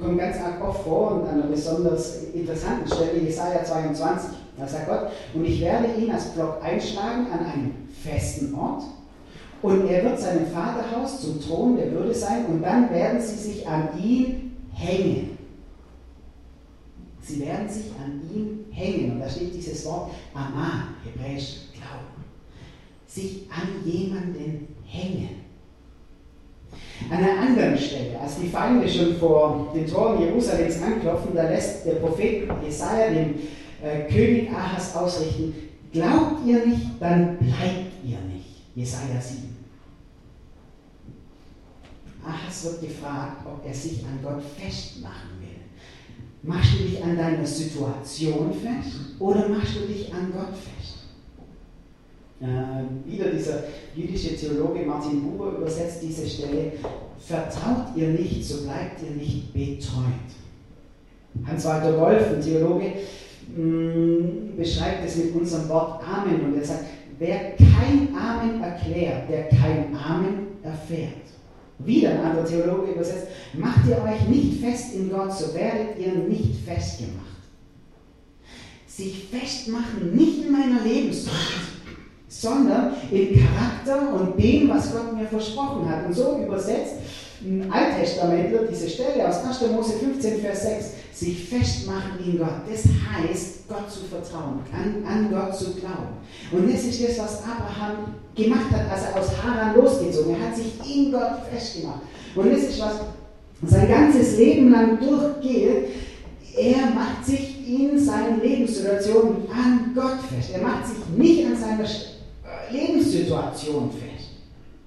kommt 0.00 0.18
ganz 0.18 0.36
oft 0.62 0.84
vor 0.84 1.12
und 1.12 1.28
an 1.28 1.42
einer 1.42 1.50
besonders 1.50 2.22
interessanten 2.32 2.86
Stelle, 2.86 3.18
Jesaja 3.18 3.64
22. 3.64 4.30
Da 4.56 4.68
sagt 4.68 4.88
Gott, 4.88 5.08
und 5.34 5.44
ich 5.44 5.60
werde 5.60 5.88
ihn 5.98 6.10
als 6.10 6.26
Block 6.26 6.62
einschlagen 6.62 7.26
an 7.32 7.40
einem 7.46 7.74
festen 8.02 8.54
Ort 8.54 8.84
und 9.62 9.88
er 9.88 10.04
wird 10.04 10.20
seinem 10.20 10.46
Vaterhaus 10.46 11.22
zum 11.22 11.40
Thron 11.40 11.76
der 11.76 11.90
Würde 11.90 12.14
sein 12.14 12.46
und 12.46 12.62
dann 12.62 12.90
werden 12.90 13.20
sie 13.20 13.36
sich 13.36 13.66
an 13.66 13.88
ihn 13.98 14.56
hängen. 14.72 15.33
Sie 17.26 17.40
werden 17.40 17.68
sich 17.68 17.86
an 17.92 18.20
ihn 18.34 18.66
hängen. 18.70 19.12
Und 19.12 19.20
da 19.20 19.28
steht 19.28 19.54
dieses 19.54 19.84
Wort 19.86 20.10
Aman, 20.34 20.96
hebräisch 21.04 21.68
Glauben. 21.72 22.24
Sich 23.06 23.48
an 23.50 23.88
jemanden 23.90 24.68
hängen. 24.84 25.44
An 27.10 27.18
einer 27.18 27.40
anderen 27.40 27.78
Stelle, 27.78 28.18
als 28.20 28.38
die 28.38 28.48
Feinde 28.48 28.88
schon 28.88 29.16
vor 29.16 29.72
den 29.74 29.86
Toren 29.86 30.20
Jerusalems 30.20 30.82
anklopfen, 30.82 31.34
da 31.34 31.48
lässt 31.48 31.86
der 31.86 31.94
Prophet 31.94 32.48
Jesaja 32.62 33.10
dem 33.10 33.34
äh, 33.82 34.10
König 34.10 34.50
Ahas 34.50 34.94
ausrichten: 34.94 35.54
Glaubt 35.92 36.44
ihr 36.46 36.66
nicht, 36.66 36.86
dann 37.00 37.38
bleibt 37.38 38.04
ihr 38.04 38.18
nicht. 38.20 38.64
Jesaja 38.74 39.20
7. 39.20 39.56
Ahas 42.26 42.64
wird 42.64 42.80
gefragt, 42.80 43.46
ob 43.46 43.66
er 43.66 43.74
sich 43.74 44.04
an 44.04 44.18
Gott 44.22 44.42
festmachen 44.42 45.40
will. 45.40 45.63
Machst 46.46 46.74
du 46.74 46.84
dich 46.84 47.02
an 47.02 47.16
deiner 47.16 47.46
Situation 47.46 48.52
fest 48.52 48.96
oder 49.18 49.48
machst 49.48 49.76
du 49.76 49.92
dich 49.92 50.12
an 50.12 50.30
Gott 50.30 50.52
fest? 50.54 51.04
Äh, 52.40 53.10
wieder 53.10 53.30
dieser 53.30 53.62
jüdische 53.94 54.36
Theologe 54.36 54.84
Martin 54.84 55.22
Buber 55.22 55.56
übersetzt 55.56 56.02
diese 56.02 56.28
Stelle, 56.28 56.72
vertraut 57.18 57.96
ihr 57.96 58.08
nicht, 58.08 58.44
so 58.44 58.64
bleibt 58.64 59.00
ihr 59.02 59.16
nicht 59.16 59.54
betreut. 59.54 60.28
Hans-Walter 61.46 61.98
Wolf, 61.98 62.34
ein 62.34 62.42
Theologe, 62.42 62.92
mh, 63.56 63.62
mm, 63.62 64.56
beschreibt 64.58 65.06
es 65.06 65.16
mit 65.16 65.34
unserem 65.34 65.66
Wort 65.70 66.02
Amen 66.06 66.44
und 66.44 66.58
er 66.58 66.64
sagt, 66.64 66.84
wer 67.18 67.56
kein 67.56 68.14
Amen 68.14 68.62
erklärt, 68.62 69.30
der 69.30 69.48
kein 69.48 69.96
Amen 69.96 70.48
erfährt. 70.62 71.24
Wieder 71.78 72.10
ein 72.10 72.20
anderer 72.20 72.44
Theologe 72.44 72.92
übersetzt, 72.92 73.26
macht 73.54 73.86
ihr 73.88 74.02
euch 74.02 74.28
nicht 74.28 74.60
fest 74.60 74.94
in 74.94 75.10
Gott, 75.10 75.36
so 75.36 75.54
werdet 75.54 75.98
ihr 75.98 76.14
nicht 76.14 76.64
festgemacht. 76.64 77.24
Sich 78.86 79.28
festmachen 79.28 80.14
nicht 80.14 80.46
in 80.46 80.52
meiner 80.52 80.82
Lebenszeit, 80.84 81.34
sondern 82.28 82.94
im 83.10 83.28
Charakter 83.34 84.14
und 84.14 84.40
dem, 84.40 84.68
was 84.68 84.92
Gott 84.92 85.16
mir 85.16 85.26
versprochen 85.26 85.88
hat. 85.88 86.06
Und 86.06 86.14
so 86.14 86.38
übersetzt 86.44 86.94
ein 87.44 87.70
Alttestamentler 87.70 88.62
diese 88.70 88.88
Stelle 88.88 89.28
aus 89.28 89.44
1. 89.44 89.72
Mose 89.72 89.94
15, 89.94 90.40
Vers 90.40 90.62
6, 90.62 90.86
sich 91.14 91.48
festmachen 91.48 92.18
in 92.24 92.38
Gott. 92.38 92.62
Das 92.68 92.82
heißt, 92.84 93.68
Gott 93.68 93.90
zu 93.90 94.00
vertrauen, 94.00 94.60
an, 94.72 95.04
an 95.06 95.30
Gott 95.30 95.56
zu 95.56 95.74
glauben. 95.74 96.18
Und 96.50 96.72
das 96.72 96.84
ist 96.84 97.02
das, 97.02 97.18
was 97.18 97.42
Abraham 97.44 98.14
gemacht 98.34 98.70
hat, 98.70 98.90
als 98.90 99.04
er 99.04 99.20
aus 99.20 99.42
Haran 99.42 99.76
losgezogen 99.76 100.34
Er 100.34 100.48
hat 100.48 100.56
sich 100.56 100.72
in 100.92 101.12
Gott 101.12 101.46
festgemacht. 101.50 102.00
Und 102.34 102.52
das 102.52 102.64
ist, 102.64 102.80
was 102.80 103.00
sein 103.66 103.88
ganzes 103.88 104.36
Leben 104.36 104.70
lang 104.70 104.98
durchgeht. 104.98 105.88
Er 106.56 106.90
macht 106.90 107.24
sich 107.24 107.66
in 107.66 107.98
seinen 107.98 108.40
Lebenssituationen 108.40 109.48
an 109.50 109.92
Gott 109.94 110.18
fest. 110.32 110.50
Er 110.54 110.62
macht 110.62 110.86
sich 110.86 110.98
nicht 111.16 111.46
an 111.46 111.56
seiner 111.56 111.88
Lebenssituation 112.70 113.90
fest, 113.90 114.30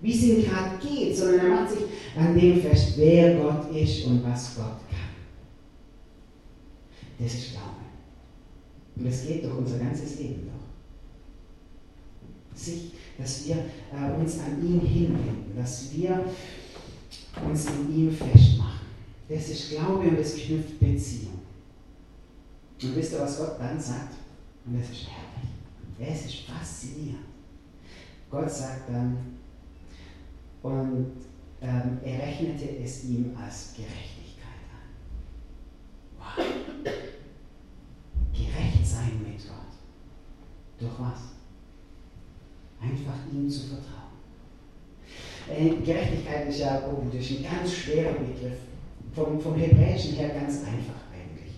wie 0.01 0.13
es 0.13 0.23
ihm 0.23 0.43
gerade 0.43 0.77
geht, 0.81 1.17
sondern 1.17 1.39
er 1.39 1.55
macht 1.55 1.69
sich 1.71 1.79
an 2.17 2.39
dem 2.39 2.61
fest, 2.61 2.93
wer 2.97 3.35
Gott 3.35 3.75
ist 3.75 4.05
und 4.05 4.23
was 4.29 4.55
Gott 4.55 4.65
kann. 4.89 5.06
Das 7.19 7.33
ist 7.33 7.51
Glaube. 7.51 7.87
Und 8.95 9.05
das 9.05 9.25
geht 9.25 9.43
durch 9.43 9.55
unser 9.55 9.79
ganzes 9.79 10.19
Leben 10.19 10.43
durch. 10.43 10.55
Sich, 12.59 12.91
dass 13.17 13.47
wir 13.47 13.55
äh, 13.55 14.19
uns 14.19 14.39
an 14.39 14.63
ihn 14.65 14.79
hinwenden, 14.81 15.55
dass 15.55 15.93
wir 15.93 16.25
uns 17.47 17.65
in 17.67 17.95
ihm 17.95 18.11
festmachen. 18.11 18.87
Das 19.29 19.49
ist 19.49 19.69
Glaube 19.69 20.07
und 20.07 20.19
das 20.19 20.35
knüpft 20.35 20.79
Beziehung. 20.79 21.39
Und 22.81 22.95
wisst 22.95 23.13
ihr, 23.13 23.19
was 23.19 23.37
Gott 23.37 23.59
dann 23.59 23.79
sagt? 23.79 24.15
Und 24.65 24.79
das 24.79 24.89
ist 24.89 25.07
herrlich. 25.07 25.49
Es 25.99 26.25
ist 26.25 26.39
faszinierend. 26.41 27.25
Gott 28.29 28.51
sagt 28.51 28.89
dann, 28.89 29.17
und 30.61 31.11
ähm, 31.61 31.97
er 32.03 32.19
rechnete 32.19 32.77
es 32.83 33.05
ihm 33.05 33.31
als 33.41 33.73
an. 33.75 34.16
Wow. 36.35 36.45
Gerecht 38.33 38.85
sein 38.85 39.21
mit 39.23 39.47
Gott. 39.47 39.73
Durch 40.79 40.99
was? 40.99 41.19
Einfach 42.81 43.15
ihm 43.33 43.49
zu 43.49 43.61
vertrauen. 43.67 43.97
Äh, 45.49 45.83
Gerechtigkeit 45.83 46.49
ist 46.49 46.59
ja 46.59 46.81
ist 47.19 47.31
ein 47.31 47.43
ganz 47.43 47.73
schwerer 47.73 48.13
Begriff. 48.13 48.57
Vom, 49.13 49.39
vom 49.39 49.55
Hebräischen 49.55 50.13
her 50.15 50.29
ganz 50.29 50.59
einfach 50.59 51.01
eigentlich. 51.11 51.53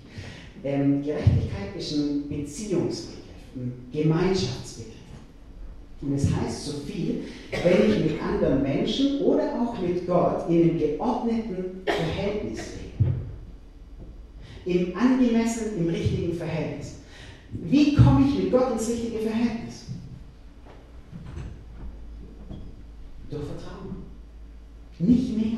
Ähm, 0.63 1.01
Gerechtigkeit 1.03 1.75
ist 1.77 1.91
ein 1.93 2.29
Beziehungsbegriff, 2.29 3.25
ein 3.55 3.89
Gemeinschaftsbegriff. 3.91 4.93
Und 6.01 6.13
es 6.13 6.33
heißt 6.33 6.65
so 6.65 6.77
viel, 6.79 7.23
wenn 7.51 7.91
ich 7.91 8.11
mit 8.11 8.21
anderen 8.21 8.63
Menschen 8.63 9.19
oder 9.21 9.61
auch 9.61 9.77
mit 9.81 10.07
Gott 10.07 10.49
in 10.49 10.61
einem 10.61 10.79
geordneten 10.79 11.81
Verhältnis 11.85 12.59
lebe. 12.77 12.88
Im 14.69 14.95
angemessenen, 14.95 15.79
im 15.79 15.89
richtigen 15.89 16.31
Verhältnis. 16.31 16.97
Wie 17.51 17.95
komme 17.95 18.23
ich 18.27 18.37
mit 18.37 18.51
Gott 18.51 18.73
ins 18.73 18.87
richtige 18.87 19.17
Verhältnis? 19.17 19.85
Durch 23.31 23.45
Vertrauen. 23.45 23.95
Nicht 24.99 25.35
mehr. 25.35 25.57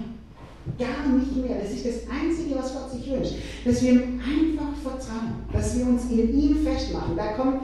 Gar 0.79 1.09
nicht 1.09 1.35
mehr. 1.35 1.59
Das 1.61 1.71
ist 1.71 1.85
das 1.85 2.09
Einzige, 2.09 2.55
was 2.55 2.73
Gott 2.73 2.89
sich 2.89 3.11
wünscht. 3.11 3.33
Dass 3.65 3.81
wir 3.81 3.91
ihm 3.91 4.21
einfach 4.21 4.77
vertrauen. 4.81 5.43
Dass 5.51 5.77
wir 5.77 5.87
uns 5.87 6.09
in 6.09 6.39
ihm 6.39 6.63
festmachen. 6.63 7.17
Da 7.17 7.33
kommt 7.33 7.63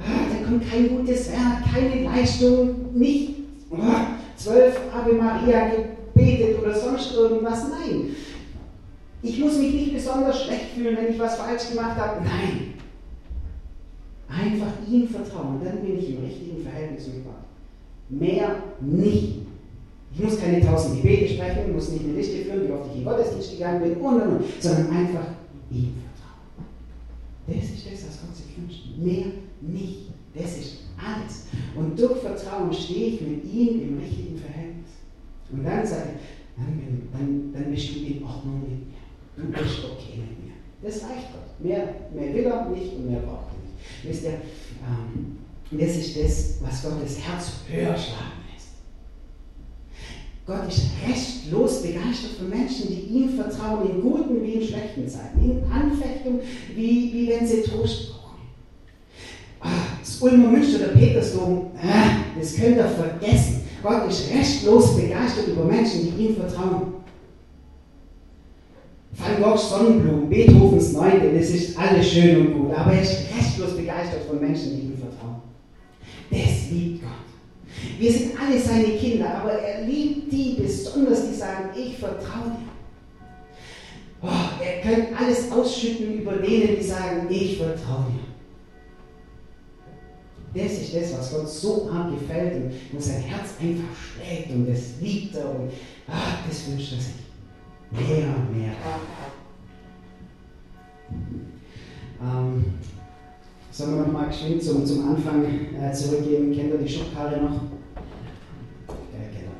ah, 0.00 0.26
da 0.30 0.46
kommt 0.46 0.70
kein 0.70 0.96
gutes 0.96 1.30
Werk, 1.30 1.62
keine 1.74 2.04
Leistung, 2.04 2.94
nicht 2.94 3.34
oh, 3.70 3.76
zwölf 4.34 4.80
Ave 4.94 5.12
Maria 5.12 5.68
gebetet 5.68 6.58
oder 6.58 6.74
sonst 6.74 7.12
irgendwas. 7.12 7.64
Nein. 7.68 8.16
Ich 9.26 9.40
muss 9.40 9.58
mich 9.58 9.74
nicht 9.74 9.94
besonders 9.94 10.44
schlecht 10.44 10.66
fühlen, 10.74 10.96
wenn 10.96 11.12
ich 11.12 11.18
was 11.18 11.36
falsch 11.36 11.70
gemacht 11.70 11.96
habe. 11.96 12.22
Nein. 12.22 12.74
Einfach 14.28 14.72
ihm 14.88 15.08
vertrauen, 15.08 15.60
dann 15.64 15.80
bin 15.84 15.98
ich 15.98 16.10
im 16.10 16.24
richtigen 16.24 16.62
Verhältnis 16.62 17.08
mit 17.08 17.24
Gott. 17.24 17.34
Mehr 18.08 18.62
nicht. 18.80 19.38
Ich 20.12 20.22
muss 20.22 20.40
keine 20.40 20.64
tausend 20.64 21.02
Gebete 21.02 21.34
sprechen, 21.34 21.72
muss 21.72 21.90
nicht 21.90 22.04
eine 22.04 22.14
Liste 22.14 22.44
führen, 22.44 22.68
wie 22.68 22.72
oft 22.72 22.90
ich 22.92 22.98
in 22.98 23.04
Gottesdienst 23.04 23.50
gegangen 23.50 23.82
bin 23.82 23.96
und 23.96 24.22
und 24.22 24.28
und, 24.28 24.44
sondern 24.60 24.90
einfach 24.90 25.26
ihm 25.70 25.94
vertrauen. 26.06 26.66
Das 27.48 27.64
ist 27.64 27.86
das, 27.86 28.08
was 28.08 28.20
Gott 28.20 28.36
sich 28.36 28.56
wünscht. 28.56 28.96
Mehr 28.96 29.26
nicht. 29.60 30.10
Das 30.34 30.56
ist 30.56 30.84
alles. 30.96 31.46
Und 31.74 31.98
durch 31.98 32.20
Vertrauen 32.20 32.72
stehe 32.72 33.14
ich 33.14 33.20
mit 33.20 33.44
ihm 33.44 33.82
im 33.82 33.98
richtigen 33.98 34.38
Verhältnis. 34.38 34.90
Und 35.50 35.64
dann 35.64 35.84
sage 35.84 36.10
ich, 36.14 36.56
dann, 36.56 37.08
dann, 37.12 37.52
dann 37.52 37.70
bist 37.72 37.94
du 37.94 38.00
in 38.00 38.22
Ordnung 38.22 38.60
mit 38.60 38.86
mir. 38.86 38.95
Du 39.36 39.44
bist 39.44 39.84
okay 39.84 40.18
mit 40.18 40.44
mir. 40.44 40.52
Das 40.82 41.02
reicht 41.02 41.32
Gott. 41.32 41.60
Mehr, 41.60 41.94
mehr 42.14 42.34
will 42.34 42.44
er 42.44 42.68
nicht 42.70 42.94
und 42.94 43.10
mehr 43.10 43.20
braucht 43.20 43.52
er 43.52 43.62
nicht. 43.62 43.76
Wisst 44.04 44.24
ihr, 44.24 44.40
ähm, 44.82 45.38
das 45.70 45.96
ist 45.96 46.16
das, 46.16 46.54
was 46.62 46.82
Gottes 46.82 47.18
Herz 47.20 47.52
höher 47.68 47.96
schlagen 47.96 48.44
lässt. 48.52 48.76
Gott 50.46 50.68
ist 50.68 50.90
restlos 51.06 51.82
begeistert 51.82 52.32
von 52.38 52.48
Menschen, 52.48 52.88
die 52.88 53.00
ihm 53.00 53.30
vertrauen, 53.30 53.90
in 53.90 54.00
guten 54.00 54.42
wie 54.42 54.52
in 54.52 54.66
schlechten 54.66 55.08
Zeiten, 55.08 55.42
in 55.42 55.64
Anfechtung, 55.70 56.40
wie, 56.74 57.12
wie 57.12 57.28
wenn 57.28 57.46
sie 57.46 57.62
Trost 57.62 58.10
brauchen. 58.10 58.16
Das 60.00 60.22
Ulmer 60.22 60.48
Münster, 60.48 60.78
der 60.78 60.98
Petersdom, 60.98 61.72
äh, 61.82 62.38
das 62.38 62.54
könnt 62.54 62.76
ihr 62.76 62.88
vergessen. 62.88 63.62
Gott 63.82 64.08
ist 64.08 64.30
restlos 64.32 64.96
begeistert 64.96 65.48
über 65.48 65.64
Menschen, 65.64 66.16
die 66.16 66.26
ihm 66.26 66.36
vertrauen. 66.36 66.94
Van 69.18 69.42
Goghs 69.42 69.70
Sonnenblumen, 69.70 70.28
Beethovens 70.28 70.92
Neunte, 70.92 71.32
das 71.32 71.50
ist 71.50 71.78
alles 71.78 72.12
schön 72.12 72.46
und 72.46 72.52
gut, 72.54 72.74
aber 72.74 72.92
er 72.92 73.02
ist 73.02 73.26
restlos 73.36 73.76
begeistert 73.76 74.24
von 74.28 74.40
Menschen, 74.40 74.76
die 74.76 74.82
ihm 74.82 74.98
vertrauen. 74.98 75.40
Das 76.30 76.70
liebt 76.70 77.02
Gott. 77.02 77.10
Wir 77.98 78.12
sind 78.12 78.32
alle 78.38 78.60
seine 78.60 78.96
Kinder, 78.98 79.40
aber 79.40 79.52
er 79.52 79.86
liebt 79.86 80.30
die 80.30 80.56
besonders, 80.58 81.28
die 81.28 81.34
sagen, 81.34 81.70
ich 81.76 81.96
vertraue 81.96 82.50
dir. 82.50 82.66
Oh, 84.22 84.62
er 84.62 84.80
kann 84.80 85.14
alles 85.18 85.50
ausschütten 85.50 86.20
über 86.20 86.32
denen, 86.32 86.76
die 86.78 86.84
sagen, 86.84 87.26
ich 87.30 87.56
vertraue 87.56 88.06
dir. 88.12 88.26
Das 90.62 90.72
ist 90.72 90.94
das, 90.94 91.18
was 91.18 91.32
Gott 91.32 91.48
so 91.48 91.90
arg 91.90 92.18
gefällt 92.18 92.54
und 92.54 92.72
wo 92.92 93.00
sein 93.00 93.22
Herz 93.22 93.50
einfach 93.60 93.94
schlägt 93.94 94.50
und 94.50 94.66
das 94.66 95.00
liebt 95.00 95.34
er 95.36 95.50
und 95.50 95.70
ach, 96.08 96.38
das 96.48 96.66
wünscht 96.70 96.92
er 96.92 96.98
sich. 96.98 97.25
Mehr 97.90 98.26
und 98.36 98.56
mehr. 98.56 98.72
Ähm, 102.20 102.64
sollen 103.70 103.94
wir 103.94 104.06
nochmal 104.06 104.28
geschwind 104.28 104.62
zum, 104.62 104.84
zum 104.84 105.08
Anfang 105.08 105.44
äh, 105.44 105.92
zurückgeben? 105.92 106.54
Kennt 106.54 106.72
ihr 106.72 106.78
die 106.78 106.88
Schubkarre 106.88 107.40
noch? 107.40 107.60
Genau. 108.88 109.52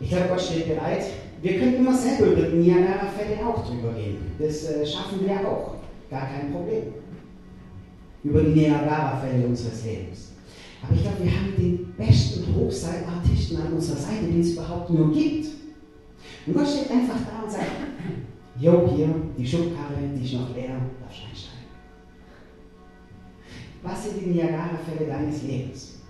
Ich 0.00 0.08
glaube, 0.08 0.28
Gott 0.28 0.40
steht 0.40 0.68
bereit. 0.68 1.04
Wir 1.42 1.58
können 1.58 1.76
immer 1.76 1.94
selber 1.94 2.32
über 2.32 2.42
die 2.42 2.56
Niagara-Fälle 2.56 3.46
auch 3.46 3.66
drüber 3.66 3.92
gehen. 3.92 4.32
Das 4.38 4.64
äh, 4.64 4.86
schaffen 4.86 5.20
wir 5.26 5.46
auch. 5.46 5.76
Gar 6.10 6.26
kein 6.26 6.52
Problem. 6.52 6.94
Über 8.24 8.42
die 8.42 8.60
Niagara-Fälle 8.60 9.46
unseres 9.46 9.84
Lebens. 9.84 10.32
Aber 10.82 10.94
ich 10.94 11.02
glaube, 11.02 11.24
wir 11.24 11.30
haben 11.30 11.54
den 11.56 11.92
besten 11.96 12.54
Hochseilartisten 12.54 13.56
an 13.58 13.72
unserer 13.74 13.98
Seite, 13.98 14.26
den 14.26 14.40
es 14.40 14.52
überhaupt 14.52 14.90
nur 14.90 15.12
gibt. 15.12 15.46
Und 16.46 16.54
Gott 16.54 16.68
steht 16.68 16.90
einfach 16.90 17.18
da 17.28 17.42
und 17.44 17.50
sagt, 17.50 17.66
Jo, 18.60 18.86
hier, 18.94 19.08
die 19.38 19.46
Schubkarre, 19.46 19.96
die 20.14 20.22
ist 20.22 20.34
noch 20.34 20.54
leer, 20.54 20.78
darfst 21.00 21.22
einsteigen. 21.26 21.60
Was 23.82 24.04
sind 24.04 24.20
die 24.20 24.30
Niagara-Fälle 24.30 25.06
deines 25.06 25.42
Lebens? 25.44 26.00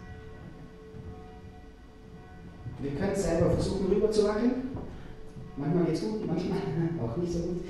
Wir 2.80 2.90
können 2.92 3.14
selber 3.14 3.50
versuchen, 3.50 3.86
rüber 3.86 4.10
zu 4.10 4.24
wackeln. 4.24 4.70
Manchmal 5.56 5.84
geht 5.84 5.94
es 5.94 6.02
gut, 6.02 6.26
manchmal 6.26 6.58
auch 7.00 7.16
nicht 7.18 7.32
so 7.32 7.38
gut. 7.40 7.64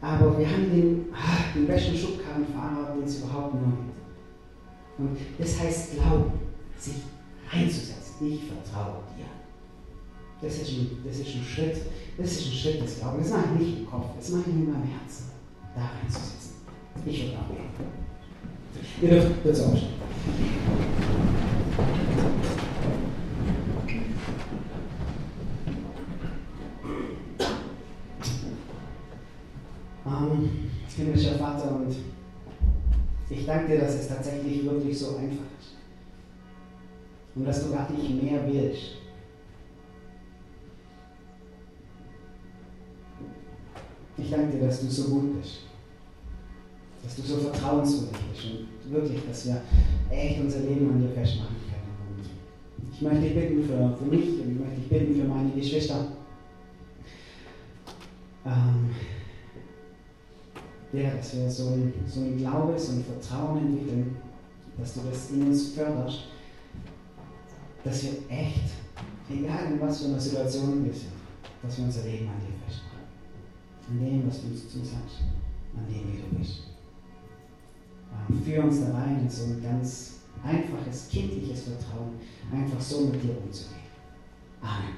Aber 0.00 0.36
wir 0.36 0.50
haben 0.50 0.70
den, 0.70 1.04
ah, 1.12 1.54
den 1.54 1.66
besten 1.68 1.96
Schubkarrenfahrer, 1.96 2.96
den 2.96 3.04
es 3.04 3.20
überhaupt 3.20 3.54
nur 3.54 3.70
gibt. 3.70 3.91
Und 4.98 5.16
das 5.38 5.60
heißt 5.60 5.94
Glauben, 5.94 6.32
sich 6.78 6.96
einzusetzen. 7.50 8.02
Ich 8.20 8.40
vertraue 8.44 9.02
dir. 9.16 9.26
Das 10.40 10.54
ist, 10.56 10.70
ein, 10.70 10.98
das 11.04 11.18
ist 11.18 11.34
ein 11.34 11.44
Schritt, 11.44 11.76
das 12.18 12.32
ist 12.32 12.46
ein 12.46 12.52
Schritt 12.52 12.82
des 12.82 12.98
Glaubens. 12.98 13.30
Das 13.30 13.36
mache 13.36 13.54
ich 13.54 13.66
nicht 13.66 13.78
im 13.78 13.90
Kopf, 13.90 14.06
das 14.16 14.28
mache 14.30 14.42
ich 14.48 14.54
in 14.54 14.72
meinem 14.72 14.84
Herzen, 14.84 15.30
da 15.74 15.82
reinzusetzen. 15.82 16.52
Ich 17.06 17.36
auch 17.36 17.46
beten. 17.46 18.02
Ihr 19.00 19.08
dürft 19.08 19.42
kurz 19.42 19.60
aufstehen. 19.60 19.92
Ähm, 30.04 30.50
himmlischer 30.96 31.38
Vater, 31.38 31.76
und 31.76 31.94
ich 33.32 33.46
danke 33.46 33.72
dir, 33.72 33.80
dass 33.80 33.94
es 33.94 34.08
tatsächlich 34.08 34.64
wirklich 34.64 34.98
so 34.98 35.16
einfach 35.16 35.46
ist. 35.58 35.76
Und 37.34 37.46
dass 37.46 37.64
du 37.64 37.72
gar 37.72 37.90
nicht 37.90 38.22
mehr 38.22 38.40
willst. 38.46 38.98
Ich 44.18 44.30
danke 44.30 44.56
dir, 44.56 44.66
dass 44.66 44.80
du 44.80 44.86
so 44.86 45.08
gut 45.08 45.40
bist. 45.40 45.60
Dass 47.02 47.16
du 47.16 47.22
so 47.22 47.36
vertrauenswürdig 47.38 48.20
bist 48.32 48.44
und 48.44 48.92
wirklich, 48.92 49.20
dass 49.26 49.46
wir 49.46 49.62
echt 50.10 50.40
unser 50.40 50.60
Leben 50.60 50.90
an 50.90 51.00
dir 51.00 51.08
festmachen 51.08 51.56
können. 51.56 52.28
Und 52.78 52.94
ich 52.94 53.00
möchte 53.00 53.20
dich 53.20 53.34
bitten 53.34 53.64
für, 53.64 53.96
für 53.96 54.04
mich 54.04 54.28
und 54.40 54.52
ich 54.52 54.60
möchte 54.60 54.76
dich 54.76 54.88
bitten 54.88 55.20
für 55.20 55.26
meine 55.26 55.50
Geschwister. 55.52 56.08
Ähm, 58.44 58.90
ja, 60.92 61.10
dass 61.14 61.34
wir 61.34 61.50
so 61.50 61.68
ein, 61.68 61.92
so 62.06 62.20
ein 62.20 62.36
Glaube, 62.36 62.78
so 62.78 62.92
ein 62.92 63.04
Vertrauen 63.04 63.58
entwickeln, 63.58 64.16
dass 64.78 64.94
du 64.94 65.00
das 65.08 65.30
in 65.30 65.46
uns 65.46 65.70
förderst, 65.70 66.24
dass 67.84 68.02
wir 68.04 68.10
echt, 68.28 68.70
egal 69.30 69.72
in 69.72 69.80
was 69.80 70.02
für 70.02 70.08
einer 70.08 70.20
Situation 70.20 70.84
wir 70.84 70.92
sind, 70.92 71.12
dass 71.62 71.78
wir 71.78 71.84
unser 71.84 72.04
Leben 72.04 72.28
an 72.28 72.34
dir 72.40 72.54
festmachen. 72.66 72.92
An 73.90 74.04
dem, 74.04 74.28
was 74.28 74.40
du 74.42 74.48
uns 74.48 74.68
zusagst, 74.68 75.22
an 75.76 75.86
dem, 75.86 76.12
wie 76.12 76.20
du 76.20 76.38
bist. 76.38 76.64
Führ 78.44 78.64
uns 78.64 78.80
da 78.80 78.92
rein 78.92 79.20
in 79.22 79.30
so 79.30 79.44
ein 79.44 79.62
ganz 79.62 80.20
einfaches, 80.44 81.08
kindliches 81.08 81.62
Vertrauen, 81.62 82.20
einfach 82.52 82.80
so 82.80 83.06
mit 83.06 83.22
dir 83.22 83.36
umzugehen. 83.42 83.80
Amen. 84.60 84.94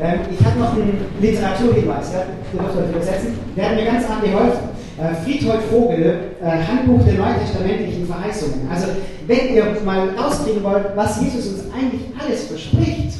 Ähm, 0.00 0.20
ich 0.30 0.44
habe 0.44 0.58
noch 0.58 0.72
einen 0.72 1.06
Literaturhinweis, 1.20 2.12
ja? 2.12 2.24
ihr 2.52 2.60
dürft 2.60 2.76
euch 2.76 2.90
übersetzen. 2.90 3.38
Der 3.56 3.70
hat 3.70 3.76
mir 3.76 3.84
ganz 3.84 4.10
arg 4.10 4.22
geholfen. 4.22 4.68
Äh, 4.98 5.14
Friedhold 5.24 5.62
Vogel, 5.70 6.18
äh, 6.40 6.46
Handbuch 6.46 7.04
der 7.04 7.14
neutestamentlichen 7.14 8.06
Verheißungen. 8.06 8.68
Also, 8.70 8.88
wenn 9.26 9.54
ihr 9.54 9.76
mal 9.84 10.10
rauskriegen 10.10 10.62
wollt, 10.62 10.84
was 10.96 11.20
Jesus 11.20 11.46
uns 11.46 11.62
eigentlich 11.72 12.02
alles 12.18 12.44
verspricht, 12.44 13.18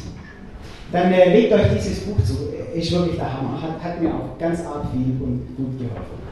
dann 0.93 1.13
äh, 1.13 1.31
legt 1.31 1.53
euch 1.53 1.67
dieses 1.77 2.01
Buch 2.01 2.23
zu. 2.25 2.35
Ist 2.75 2.91
wirklich 2.91 3.17
der 3.17 3.33
Hammer. 3.33 3.63
Hat, 3.63 3.83
hat 3.83 4.03
mir 4.03 4.09
auch 4.09 4.37
ganz 4.39 4.61
arg 4.61 4.87
viel 4.93 5.15
und 5.21 5.57
gut 5.57 5.79
geholfen. 5.79 6.24